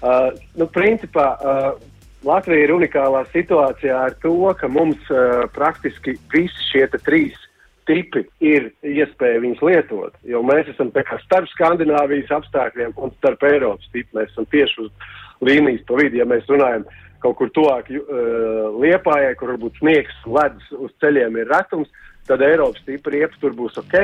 [0.00, 1.95] Uh, nu, principā, uh,
[2.26, 7.38] Latvija ir unikālā situācijā ar to, ka mums uh, praktiski visi šie trīs
[7.86, 10.16] tipi ir iespēja viņus lietot.
[10.26, 14.18] Jo mēs esam starp Skandināvijas apstākļiem un starp Eiropas tipu.
[14.18, 14.90] Mēs esam tieši uz
[15.46, 16.18] līnijas pa vidu.
[16.20, 16.86] Ja mēs runājam
[17.22, 21.90] kaut kur tuvāk uh, liepājai, kur varbūt sniegs ledus uz ceļiem ir retums,
[22.26, 23.96] tad Eiropas tipa riepas tur būs ok.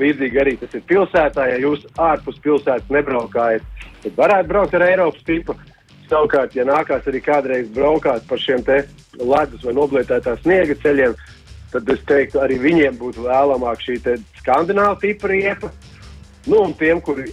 [0.00, 1.46] Līdzīgi arī tas ir pilsētā.
[1.52, 3.66] Ja jūs ārpus pilsētas nebraukājat,
[4.02, 5.54] tad varētu braukt ar Eiropas tipu.
[6.08, 8.62] Savukārt, ja nākās arī kādreiz braukāt pa šiem
[9.18, 11.16] ledus vai noblietētā sniega ceļiem,
[11.72, 13.98] tad es teiktu, arī viņiem būtu vēlamāk šī
[14.40, 15.70] skandināla tipa riepa.
[16.48, 17.28] Nu, un tiem, kuri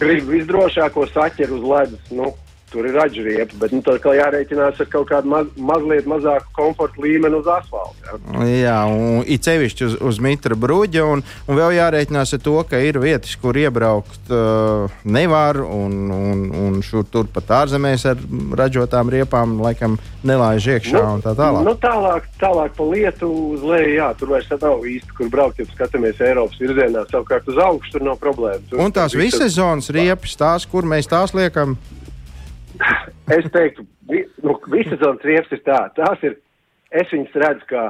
[0.00, 2.32] grib visdrošāko saķeru uz ledus, nu,
[2.72, 3.58] tur ir atšķirība.
[3.62, 8.16] Bet nu, tur jārēķinās ar kaut kādu maz, mazliet mazāku komforta līmeni uz asfalta.
[8.16, 8.48] Ja?
[8.48, 11.04] Jā, un it sevišķi uz, uz mitra bruģa.
[11.08, 15.60] Un, un vēl jārēķinās ar to, ka ir vietas, kur iebraukt uh, nevar.
[15.64, 18.20] Un, un, un šur tur pat ārzemēs ar
[18.58, 21.66] ražotām riepām laikam nelaiž iekšā nu, un tā tālāk.
[21.66, 25.68] Nu, tālāk, tālāk pa lietu uz leju, jā, tur vairs nav īsti, kur braukt, ja
[25.70, 27.04] skatāmies Eiropas virzienā.
[27.12, 28.74] Savukārt uz augšu tur nav problēmas.
[28.74, 31.76] Un tās visas zonas riepas, tās, kur mēs tās liekam
[33.38, 35.80] es teiktu, vi, nu, visas zonas riepas ir tā.
[35.96, 36.36] Tās ir,
[36.90, 37.86] es viņas redzu kā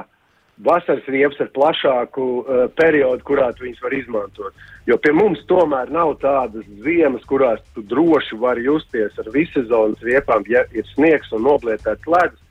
[0.65, 4.65] vasaras riepas ar plašāku uh, periodu, kurā viņas var izmantot.
[4.89, 10.01] Jo pie mums tomēr nav tādas ziemas, kurās tu droši vari justies ar visas zonas
[10.03, 10.43] riepām.
[10.49, 12.41] Ja ir sniegs un noblietēts ledus,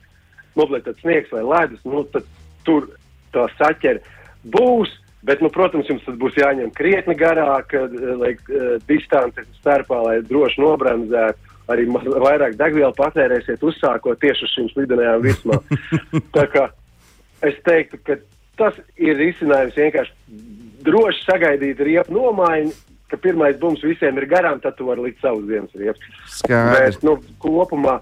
[0.57, 2.25] noblietēts sniegs vai ledus, nu, tad
[2.65, 2.89] tur
[3.35, 4.01] tā saķere
[4.55, 4.95] būs.
[5.19, 7.73] Bet, nu, protams, jums tas būs jāņem krietni garāk,
[8.21, 14.69] lai uh, distance starpā, lai droši nobremzētu arī vairāk degvielu patērēsiet, uzsākot tieši uz šīm
[14.73, 15.79] slidenajām virsmām.
[16.35, 16.67] Tā kā
[17.45, 18.19] es teiktu, ka
[18.59, 20.37] tas ir risinājums vienkārši
[20.85, 22.75] droši sagaidīt riepu nomaiņu,
[23.23, 26.41] pirmais bums visiem ir garām, tad tu vari likt savus dienas riepus.
[26.45, 27.97] Bet, nu, kopumā,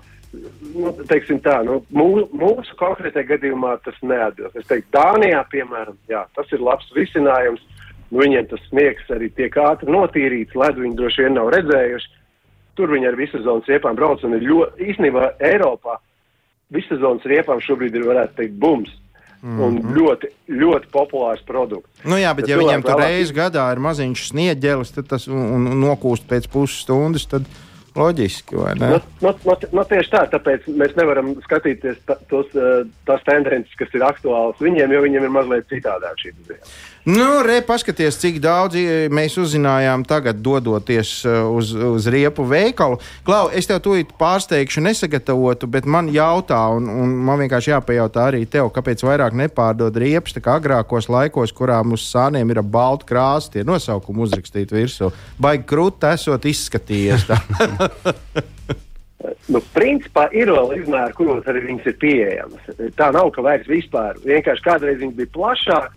[0.73, 4.59] nu, teiksim tā, nu, mūsu, mūsu konkrētajā gadījumā tas neatbilst.
[4.59, 7.63] Es teiktu, Dānijā, piemēram, jā, tas ir labs risinājums.
[8.07, 12.13] Nu, viņiem tas sniegs arī tiek ātri notīrīts, ledu viņi droši vien nav redzējuši.
[12.77, 15.97] Tur viņi ar visazonas riepām brauc un ir ļoti, īstenībā Eiropā
[16.73, 18.93] visazonas riepām šobrīd ir, varētu teikt, bums.
[19.37, 19.63] Mm -hmm.
[19.63, 19.93] Un mhm.
[19.93, 22.03] ļoti, ļoti populārs produkts.
[22.03, 25.67] Nu jā, bet, bet ja viņam tur reizes gadā ir maziņš sniegģelis, tad tas un,
[25.69, 27.45] un nokūst pēc pusstundas, tad
[27.97, 28.91] Loģiski, vai ne?
[29.21, 33.95] Nu, nu, nu, tieši tā, tāpēc mēs nevaram skatīties ta, tos, uh, tās tendences, kas
[33.97, 36.61] ir aktuālas viņiem, jo viņiem ir mazliet citādāk šī diena.
[37.07, 42.97] Nu, re, paskaties, cik daudz eh, mēs uzzinājām tagad, dodoties eh, uz, uz riepu veikalu.
[43.23, 48.41] Klau, es tev tūlīt pārsteigšu, nesagatavotu, bet man jautā, un, un man vienkārši jāpajautā arī
[48.51, 53.53] tev, kāpēc vairāk nepārdod riepas, tā kā agrākos laikos, kurām uz sāniem ir balta krāsa,
[53.55, 55.13] tie nosaukumi uzrakstīti virsū.
[55.39, 57.23] Baigi krūti esot izskatījies.
[59.51, 62.67] Nu, principā ir vēl izmēri, kuros arī viņas ir pieejamas.
[62.99, 64.19] Tā nav, ka vairs vispār.
[64.23, 65.95] Vienkārši kādreiz viņas bija plašākas.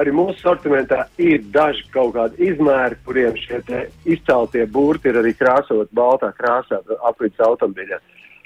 [0.00, 3.58] Arī mūsu sortimentā ir daži kaut kādi izmēri, kuriem šie
[4.06, 7.98] izceltie burti ir arī krāsot baltā krāsā aprits automobiļā.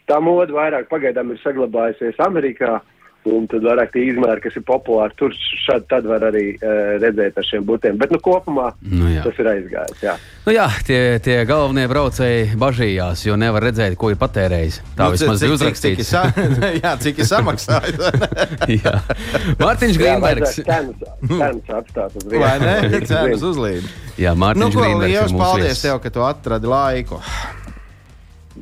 [0.09, 2.79] Tā moda vairāk pagaidām ir saglabājusies Amerikā.
[2.79, 2.94] Uh,
[3.25, 5.33] Un tad vairāk tie izmēri, kas ir populāri, tur
[5.65, 7.97] šādi tad var arī uh, redzēt ar šiem būtiem.
[8.01, 9.23] Bet nu, kopumā nu, jā.
[9.25, 10.03] tas ir aizgājis.
[10.05, 14.81] Jā, nu, jā tie, tie galvenie braucēji bažījās, jo nevar redzēt, ko ir patērējis.
[14.99, 16.13] Tā nu, vismaz ir uzrakstīts.
[16.13, 17.99] Cik, cik, cik, jā, cik ir samaksājis.
[19.65, 20.61] Mārtiņš Grīnbergs.
[20.61, 22.45] Cenas atstāt uz vietas.
[22.45, 23.05] Vai ne?
[23.09, 23.93] Cenas uzlīd.
[24.21, 25.15] Jā, Mārtiņš nu, Grīnbergs.
[25.17, 27.25] Liels paldies tev, ka tu atradi laiku.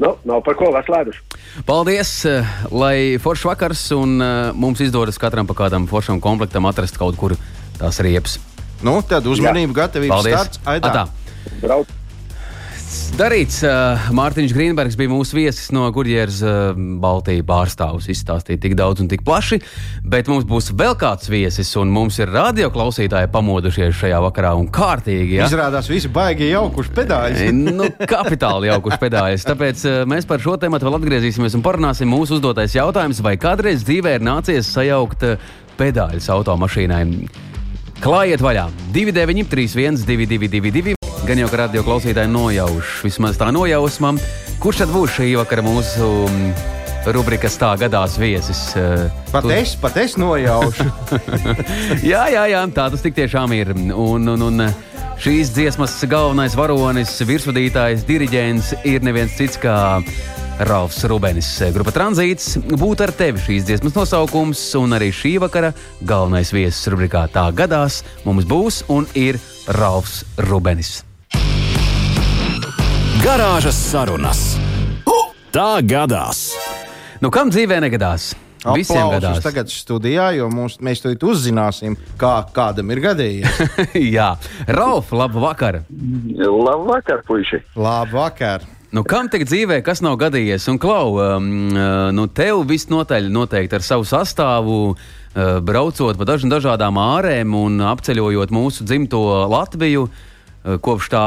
[0.00, 1.24] Nu, nav par ko veslēduši.
[1.68, 6.96] Paldies, eh, lai foršs vakars un uh, mums izdodas katram pa kādam foršam komplektam atrast
[7.00, 7.36] kaut kur
[7.78, 8.38] tās riepas.
[8.82, 10.62] Nu, tad uzmanību, gatavību, starts.
[10.66, 11.08] Aidā.
[11.60, 11.90] Brauc
[13.16, 13.60] darīts.
[14.16, 16.40] Mārtiņš Grīnbergs bija mūsu viesis no Gurģēras
[17.02, 18.08] Baltijas pārstāvus.
[18.12, 19.58] Izstāstīja tik daudz un tik plaši,
[20.04, 25.38] bet mums būs vēl kāds viesis, un mums ir radioklausītāji pamodušies šajā vakarā un kārtīgi.
[25.38, 25.48] Ja?
[25.50, 27.44] Izrādās, visi baigi jaukuši pedāļus.
[27.80, 29.46] nu, kapitāli jaukuši pedāļus.
[29.50, 34.16] Tāpēc mēs par šo tēmu vēl atgriezīsimies un parunāsim mūsu uzdotais jautājums, vai kādreiz dzīvē
[34.18, 35.28] ir nācies sajaukt
[35.80, 37.04] pedāļus automašīnai.
[38.02, 44.18] Klājiet vaļā 29, 31, 222 gan jau ka radio klausītāji nojauš, vismaz tā nojausmam,
[44.62, 46.48] kurš tad būs šī vakara mūsu mm,
[47.14, 48.62] rubrikas tā gadās viesis.
[48.78, 49.52] Eh, pat tu...
[49.54, 50.88] es, pat es nojaušu.
[52.12, 53.74] jā, jā, jā, tā tas tik tiešām ir.
[53.94, 54.66] Un, un, un
[55.22, 59.76] šīs dziesmas galvenais varonis, virsvadītājs, diriģents ir neviens cits kā
[60.66, 61.52] Ralfs Rubenis.
[61.74, 67.28] Grupa Tranzīts būtu ar tevi šīs dziesmas nosaukums, un arī šī vakara galvenais viesis rubrikā
[67.32, 69.40] Tā gadās mums būs un ir
[69.78, 71.00] Ralfs Rubenis.
[73.22, 74.38] Garāžas sarunas.
[75.54, 76.40] Tā gadās.
[77.22, 78.32] Nu, kam dzīvē negadās?
[78.74, 79.38] Visiem gadās.
[79.44, 83.60] Tagad studijā, jo mums, mēs to uzzināsim, kā kādam ir gadījies.
[84.16, 84.32] Jā,
[84.66, 85.84] Ralf, labu vakaru.
[86.34, 87.62] Labu vakaru, puiši.
[87.78, 88.66] Labu vakaru.
[88.90, 90.66] Nu, kam tagad dzīvē, kas nav gadījies?
[90.74, 96.50] Un, Klau, um, uh, nu, tev visnotaļ noteikti ar savu sastāvu, uh, braucot pa dažn
[96.50, 101.26] dažādām ārēm un apceļojot mūsu dzimto Latviju, uh, kopš tā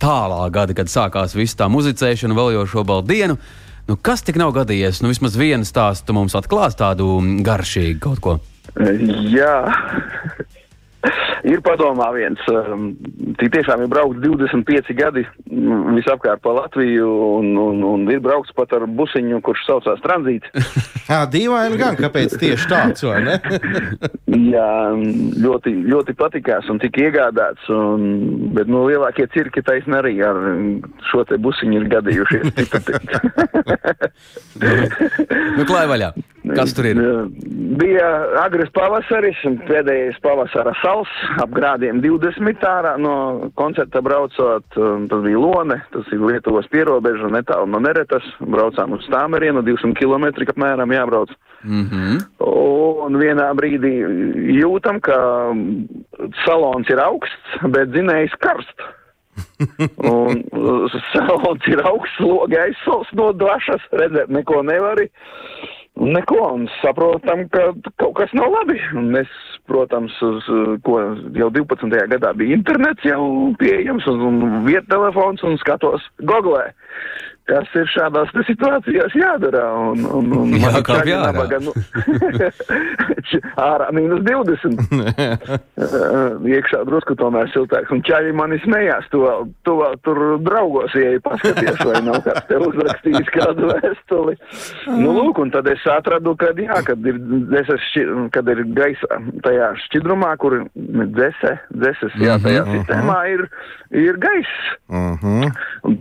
[0.00, 3.38] tālā gada, kad sākās viss tā muzicēšana, vēl jau šo baldienu.
[3.86, 5.00] Nu, kas tik nav gadījies?
[5.02, 8.38] Nu, vismaz vienu stāstu mums atklās tādu garšīgu kaut ko.
[9.30, 9.60] Jā,
[11.46, 12.40] ir padomā viens.
[12.50, 12.96] Um,
[13.40, 18.52] tik tiešām ir braukts 25 gadi mm, visapkārt pa Latviju un, un, un ir braukts
[18.56, 20.48] pat ar busiņu, kurš saucās tranzīts.
[21.10, 23.36] Jā, dīvaini gan, kāpēc tieši tāds, vai ne?
[24.54, 24.70] Jā,
[25.44, 27.98] ļoti, ļoti patikās un tika iegādāts, un,
[28.56, 30.36] bet nu lielākie cirki taisni arī ar
[31.10, 32.44] šo te busiņu ir gadījušies.
[35.56, 36.10] nu, klāj vaļā.
[36.56, 37.00] Kas tur ir?
[37.80, 38.08] Bija
[38.42, 39.38] agres pavasaris,
[39.68, 41.10] pēdējais pavasara sals,
[41.42, 43.16] ap grādiem 20 ārā no
[43.60, 44.66] koncerta braucot.
[44.72, 48.24] Tas bija Lone, tas ir Lietuvas pierobeža, netālu no Neretas.
[48.40, 51.32] Braucām uz Stāmerienu, 200 km apmēram jābrauc.
[51.64, 52.20] Mm -hmm.
[53.06, 53.94] Un vienā brīdī
[54.60, 55.16] jūtam, ka
[56.44, 58.92] salons ir augsts, bet dzinējs karsts.
[59.96, 60.42] un
[61.12, 65.10] salons ir augsts, logi aizsals no dvašas, redzēt neko nevari.
[65.96, 68.76] Neko, un saprotam, ka kaut kas nav labi.
[69.00, 69.30] Un mēs,
[69.68, 70.50] protams, uz,
[70.86, 70.98] ko
[71.36, 72.02] jau 12.
[72.14, 73.22] gadā bija internets jau
[73.60, 76.64] pieejams un, un viettelefons un skatos Google
[77.46, 79.66] kas ir šādās situācijās jādara.
[79.92, 81.30] Un, un, un Jā, kā jārā.
[81.30, 81.72] Nabaga, nu,
[83.68, 84.82] ārā mīnus 20.
[86.56, 87.92] Iekšā drusku tomēr siltāks.
[87.94, 92.48] Un čaļi mani smējās, tu vēl, tu vēl tur draugos, ja paskaties, vai nav kāds
[92.50, 94.36] te uzrakstījis kādu vēstuli.
[94.90, 97.20] Nu, lūk, un tad es atradu, kad jā, kad ir,
[97.62, 103.18] es esmu, kad ir gaisa, tai tajā šķidrumā, kur dzese, dzeses, jā, tajā Mhm, sistēmā
[103.32, 103.48] ir,
[103.90, 104.52] ir gaiss.
[104.88, 105.50] Uh -huh.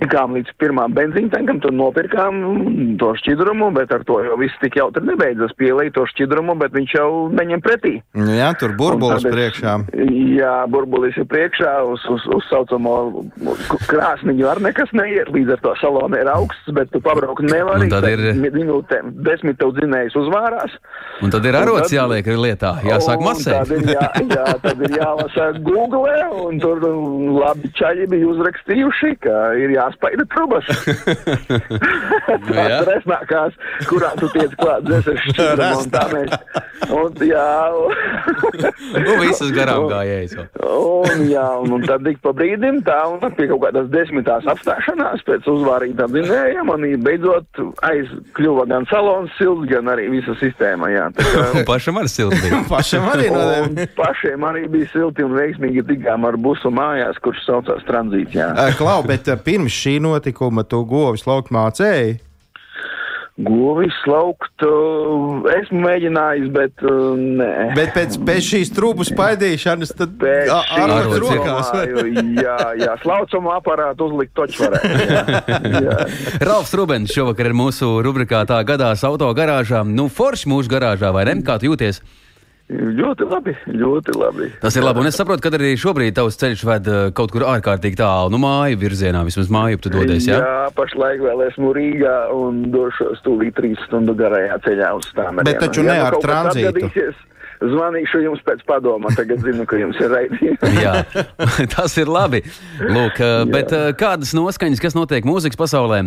[0.01, 4.75] Tikām līdz pirmām benzīna tankam, tur nopirkām to šķidrumu, bet ar to jau viss tik
[4.75, 5.51] jautri nebeidzas.
[5.57, 8.01] Pielīja to šķidrumu, bet viņš jau neņem pretī.
[8.15, 9.73] Jā, tur burbulis tad es- priekšā.
[10.35, 13.23] Jā, burbulis ir priekšā, uz, uz, uz saucamo
[13.87, 17.83] krāsniņu ar nekas neiet, līdz ar to salona ir augsts, bet tu pabraukt nevari.
[17.83, 20.71] Un tad ir- Minūtēm, desmit tev dzinējs uzvārās.
[21.21, 23.55] Un tad ir arots tad- jāliek lietā, jāsāk Un masēt.
[23.55, 26.15] Tad ir, jā, jā, tad ir jālasa Google,
[26.45, 26.81] un tur
[27.39, 30.69] labi čaļi bija uzrakstījuši, ka ir jāspaida trubas.
[32.25, 32.63] Nu, jā.
[32.81, 36.31] Tās resnākās, kurā tu tiec klāt dzēses šķidrumu, un tā mēs.
[36.95, 37.43] Un, jā,
[39.05, 40.33] Nu, visas garām gājējas.
[40.39, 40.47] vēl.
[40.65, 45.23] Un, jā, un, un tad ik pa brīdim tā, un pie kaut kādas desmitās apstāšanās
[45.27, 51.07] pēc uzvārītām zinējām, un beidzot aizkļuva gan salons silts, gan arī visa sistēma, jā.
[51.15, 52.63] Tā Un pašam ar silti bija.
[52.73, 57.43] Pašam arī no un pašiem arī bija silti un veiksmīgi tikām ar busu mājās, kurš
[57.47, 58.51] saucās tranzīts, jā.
[58.79, 62.17] Klau, bet eh, pirms šī notikuma tu govis laukt mācēji.
[63.35, 67.49] Govis laukt, uh, esmu mēģinājis, bet uh, nē.
[67.75, 70.61] Bet pēc, pēc šīs trūku spaidīšanas, tad jā.
[71.19, 71.73] rokās.
[72.39, 75.59] Jā, jā, slaucumu aparātu uzlikt toču varētu.
[76.47, 79.83] Ralfs Rubens šovakar ir mūsu rubrikā tā gadās auto garāžā.
[79.83, 81.41] Nu, forši mūsu garāžā, vai ne?
[81.43, 81.99] Kā tu jūties?
[82.65, 84.47] Ļoti labi, ļoti labi.
[84.57, 85.03] Tas ir labi.
[85.03, 88.39] Un es saprotu, ka arī šobrīd tavs ceļš ved eh, kaut kur ārkārtīgi tālu, nu,
[88.41, 90.25] māju virzienā, vismaz māju tu dodies.
[90.25, 90.39] Ja?
[90.41, 95.43] Jā, pašlaik vēl esmu Rīgā un došos tūlīt trīs stundu garajā ceļā uz tām.
[95.45, 96.89] Bet taču ne ar tranzītu.
[97.61, 100.73] Zvanīšu jums pēc padoma, tagad zinu, ka jums ir raidījums.
[100.83, 100.95] Jā,
[101.77, 102.41] tas ir labi.
[102.81, 106.01] Lūk, eh, bet eh, kādas noskaņas, kas notiek mūzikas pasaulē?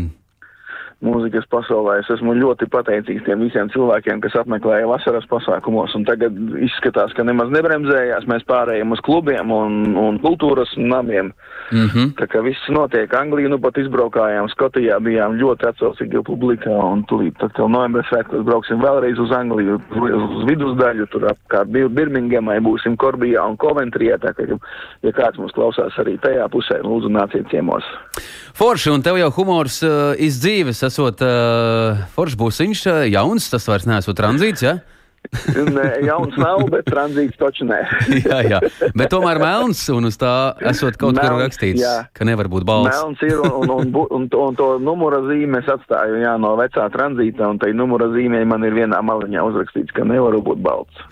[1.04, 1.98] Mūzikas pasaulē.
[2.02, 7.26] Es esmu ļoti pateicīgs tiem visiem cilvēkiem, kas apmeklēja vasaras pasākumos, un tagad izskatās, ka
[7.26, 8.26] nemaz nebremzējās.
[8.30, 11.32] Mēs pārējām uz klubiem un, un kultūras namiem.
[11.70, 12.06] Mm -hmm.
[12.16, 17.36] Tā kā viss notiek, Angliju nu pat izbraukājām, Skotijā bijām ļoti atsaucīga publika, un tūlīt
[17.38, 22.96] tad jau novembra svētkos brauksim vēlreiz uz Angliju, uz, vidusdaļu, tur apkārt Bir- Birmingemai būsim
[22.96, 24.58] Korbijā un Coventrijā, tā kā,
[25.02, 27.84] ja kāds mums klausās arī tajā pusē, lūdzu nāciet ciemos.
[28.54, 33.86] Forši, un tev jau humors uh, izdzīves, esot uh, foršs būsiņš, uh, jauns, tas vairs
[33.86, 34.78] neesot tranzīts, ja?
[35.58, 37.78] Nē, jauns nav, bet tranzīts taču nē.
[38.28, 38.58] jā, jā,
[38.96, 40.32] bet tomēr melns, un uz tā
[40.70, 41.94] esot kaut kur Melns, rakstīts, jā.
[42.16, 42.90] ka nevar būt balss.
[42.94, 46.54] Melns ir, un, un, un, un, to, un to numura zīmi es atstāju jā, no
[46.60, 51.02] vecā tranzīta, un tai numura zīmē man ir vienā maliņā uzrakstīts, ka nevaru būt balts.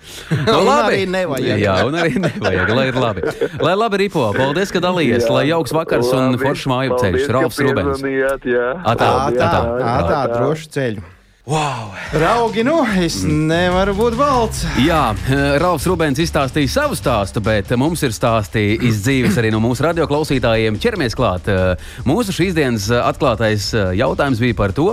[0.47, 0.87] Nu, Un labi.
[0.87, 1.61] arī nevajag.
[1.63, 3.27] Jā, un arī nevajag, lai ir labi.
[3.63, 5.35] Lai labi ripo, paldies, ka dalījies, Jā.
[5.35, 7.35] lai jauks vakars un Labi, foršs māju paldies, ceļš.
[7.37, 8.07] Ralfs Rubens.
[8.47, 8.71] jā.
[8.87, 11.05] Tā, tā, tā, tā, droši ceļu.
[11.47, 11.93] Wow!
[12.11, 14.65] Raugi, nu, es nevaru būt valsts.
[14.83, 19.85] Jā, eh, Ralfs Rubens izstāstīja savu stāstu, bet mums ir stāsti izdzīves arī no mūsu
[19.87, 20.81] radioklausītājiem.
[20.83, 21.47] Ķeramies klāt.
[21.47, 24.89] Eh, Mūsu šīs dienas eh, atklātais jautājums bija par to,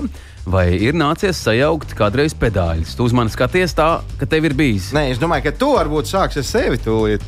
[0.46, 2.94] vai ir nācies sajaukt kādreiz pedāļus.
[3.00, 4.92] Tu uz mani skaties tā, ka tev ir bijis.
[4.94, 7.26] Nē, es domāju, ka tu varbūt sāksi ar sevi tūlīt.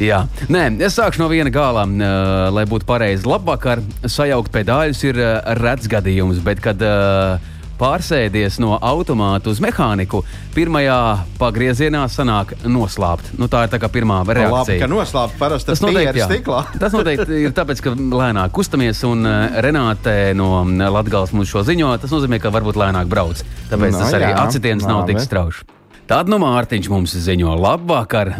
[0.00, 3.26] Jā, nē, es sākšu no viena gala, uh, lai būtu pareizi.
[3.28, 10.22] Labvakar, sajaukt pedāļus ir uh, rets gadījums, bet kad uh, pārsēdies no automāta uz mehāniku,
[10.56, 10.98] pirmajā
[11.38, 13.32] pagriezienā sanāk noslāpt.
[13.38, 14.80] Nu, tā ir tā kā pirmā Labi, reakcija.
[14.82, 15.82] ka noslēpts parasti Tas
[16.22, 16.28] jā.
[16.30, 16.60] stiklā.
[16.82, 21.94] Tas noteikti ir tāpēc, ka lēnāk kustamies, un uh, Renāte no Latvijas mums šo ziņo.
[22.02, 23.42] Tas nozīmē, ka varbūt lēnāk brauc.
[23.70, 25.14] Tāpēc Nu, tas arī jā, acitiens nav labi.
[25.14, 25.66] tik strauji.
[26.08, 28.34] Tad nu Mārtiņš mums ziņo labvakar.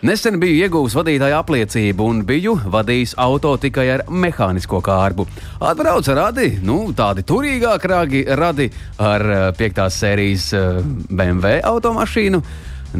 [0.00, 5.26] Nesen biju ieguvis vadītāja apliecību un biju vadījis auto tikai ar mehānisko kārbu.
[5.60, 10.80] Atbrauca radi, nu, tādi turīgāki ragi, radi ar eh, piektās sērijas eh,
[11.10, 12.40] BMW automašīnu,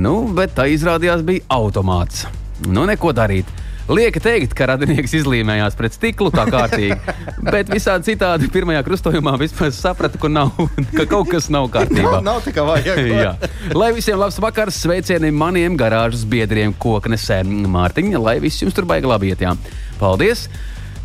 [0.05, 2.27] nu, bet tā izrādījās bija automāts.
[2.69, 3.49] Nu, neko darīt.
[3.91, 6.97] Lieka teikt, ka radinieks izlīmējās pret stiklu tā kārtīgi,
[7.43, 10.53] bet visādi citādi pirmajā krustojumā vispār sapratu, ka, nav,
[10.95, 12.20] ka kaut kas nav kārtībā.
[12.20, 13.01] Nav, nav tā kā vajag.
[13.80, 19.11] Lai visiem labs vakars, sveicieni maniem garāžas biedriem, koknesēm, Mārtiņa, lai viss jums tur baigi
[19.11, 19.43] labi iet.
[19.43, 19.57] Jā.
[19.99, 20.47] Paldies!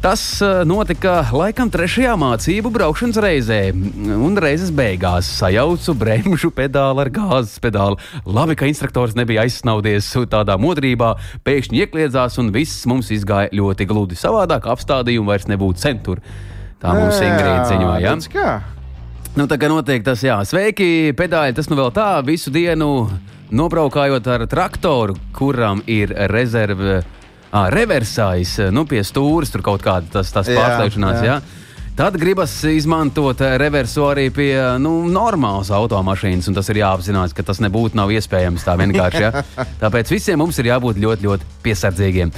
[0.03, 3.59] Tas uh, notika laikam trešajā mācību braukšanas reizē,
[4.13, 7.97] un reizes beigās sajaucu bremžu pedāli ar gāzes pedāli.
[8.27, 11.15] Labi, ka instruktors nebija aizsnaudies tādā modrībā,
[11.47, 14.19] pēkšņi iekļiedzās, un viss mums izgāja ļoti gludi.
[14.19, 16.21] Savādāk apstādījumu vairs nebūtu centur.
[16.81, 17.99] Tā mums Ingrīda ziņoja.
[18.05, 18.15] ja?
[19.35, 21.55] Nu, tā kā notiek tas, jā, sveiki, pedāļi.
[21.57, 23.09] Tas nu vēl tā, visu dienu
[23.51, 27.01] nobraukājot ar traktoru, kuram ir rezerve,
[27.55, 31.21] ah, reversājs, nu, pie stūres, tur kaut kāda tas, tas Jā, pārslēgšanās.
[31.23, 31.37] jā.
[31.39, 31.63] Jā.
[31.95, 34.51] tad gribas izmantot reversu arī pie
[34.83, 36.49] nu, normālas automašīnas.
[36.51, 39.23] un Tas ir jāapzinās, ka tas nebūtu iespējams tā vienkārši.
[39.23, 39.45] Ja?
[39.83, 42.35] Tāpēc visiem mums ir jābūt ļoti, ļoti piesardzīgiem.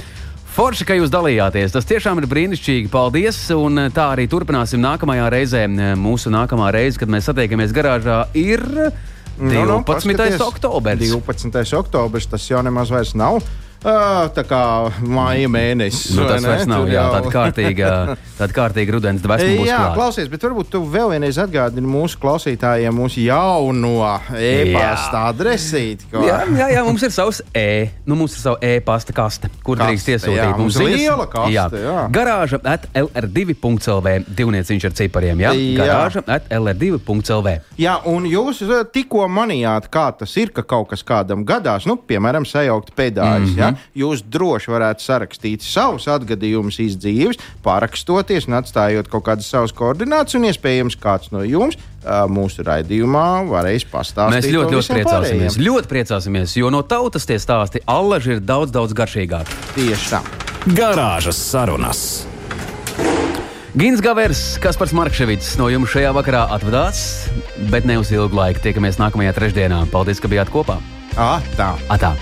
[0.58, 1.70] Forši, ka jūs dalījāties.
[1.74, 2.88] Tas tiešām ir brīnišķīgi.
[2.90, 3.36] Paldies!
[3.54, 5.66] Un tā arī turpināsim nākamajā reizē.
[5.94, 8.64] Mūsu nākamā reize, kad mēs satiekamies garāžā, ir
[9.38, 9.54] 12.
[9.54, 11.12] Nu, nu, paskaties, oktobris.
[11.14, 11.78] 12.
[11.78, 13.38] oktobris tas jau nemaz vairs nav.
[13.78, 14.60] Uh, tā kā
[15.06, 16.16] māja mēnesis.
[16.18, 17.90] Nu, tas vairs nav Tur jā, tāda kārtīga,
[18.40, 19.92] tāda kārtīga rudens būs Jā, klāta.
[19.94, 23.92] klausies, bet varbūt tu vēl vienreiz atgādini mūsu klausītājiem mūsu jauno
[24.34, 26.08] e-pasta adresīti.
[26.10, 29.78] ko- Jā, jā, jā, mums ir savs e, nu, mums ir sava e-pasta kaste, kur
[29.78, 30.98] Kaste, drīkst iesūtīt jā, mums ziņas.
[30.98, 31.96] liela kaste, jā.
[32.18, 35.54] Garāža at lr2.lv, divnieciņš ar cipariem, jā?
[35.54, 35.78] Jā.
[35.84, 37.54] Garāža at lr2.lv.
[37.78, 41.94] Jā, un jūs eh, tikko manījāt, kā tas ir, ka kaut kas kādam gadās, nu,
[41.96, 43.54] piemēram, sajaukt pedāļus.
[43.54, 43.67] Mm -hmm.
[43.68, 43.76] Ja?
[44.04, 50.38] Jūs droši varētu sarakstīt savus atgadījumus iz dzīves, parakstoties un atstājot kaut kādas savas koordinācijas,
[50.38, 51.78] un iespējams kāds no jums
[52.32, 54.38] mūsu raidījumā varēs pastāstīt.
[54.38, 55.52] Mēs ļoti, ļoti priecāsimies.
[55.58, 55.66] pārējiem.
[55.66, 59.60] Ļoti priecāsimies, jo no tautas tie stāsti allaži ir daudz, daudz garšīgāki.
[59.76, 60.22] Tieši tā.
[60.78, 62.02] Garāžas sarunas.
[63.78, 67.28] Gins Gavers, Kaspars Markevits no jums šajā vakarā atvadās,
[67.70, 68.64] bet ne uz ilgu laiku.
[68.64, 69.84] Tiekamies nākamajā trešdienā.
[69.92, 70.80] Paldies, ka bijāt kopā!
[71.14, 71.76] À, tā.
[71.92, 72.16] Atā!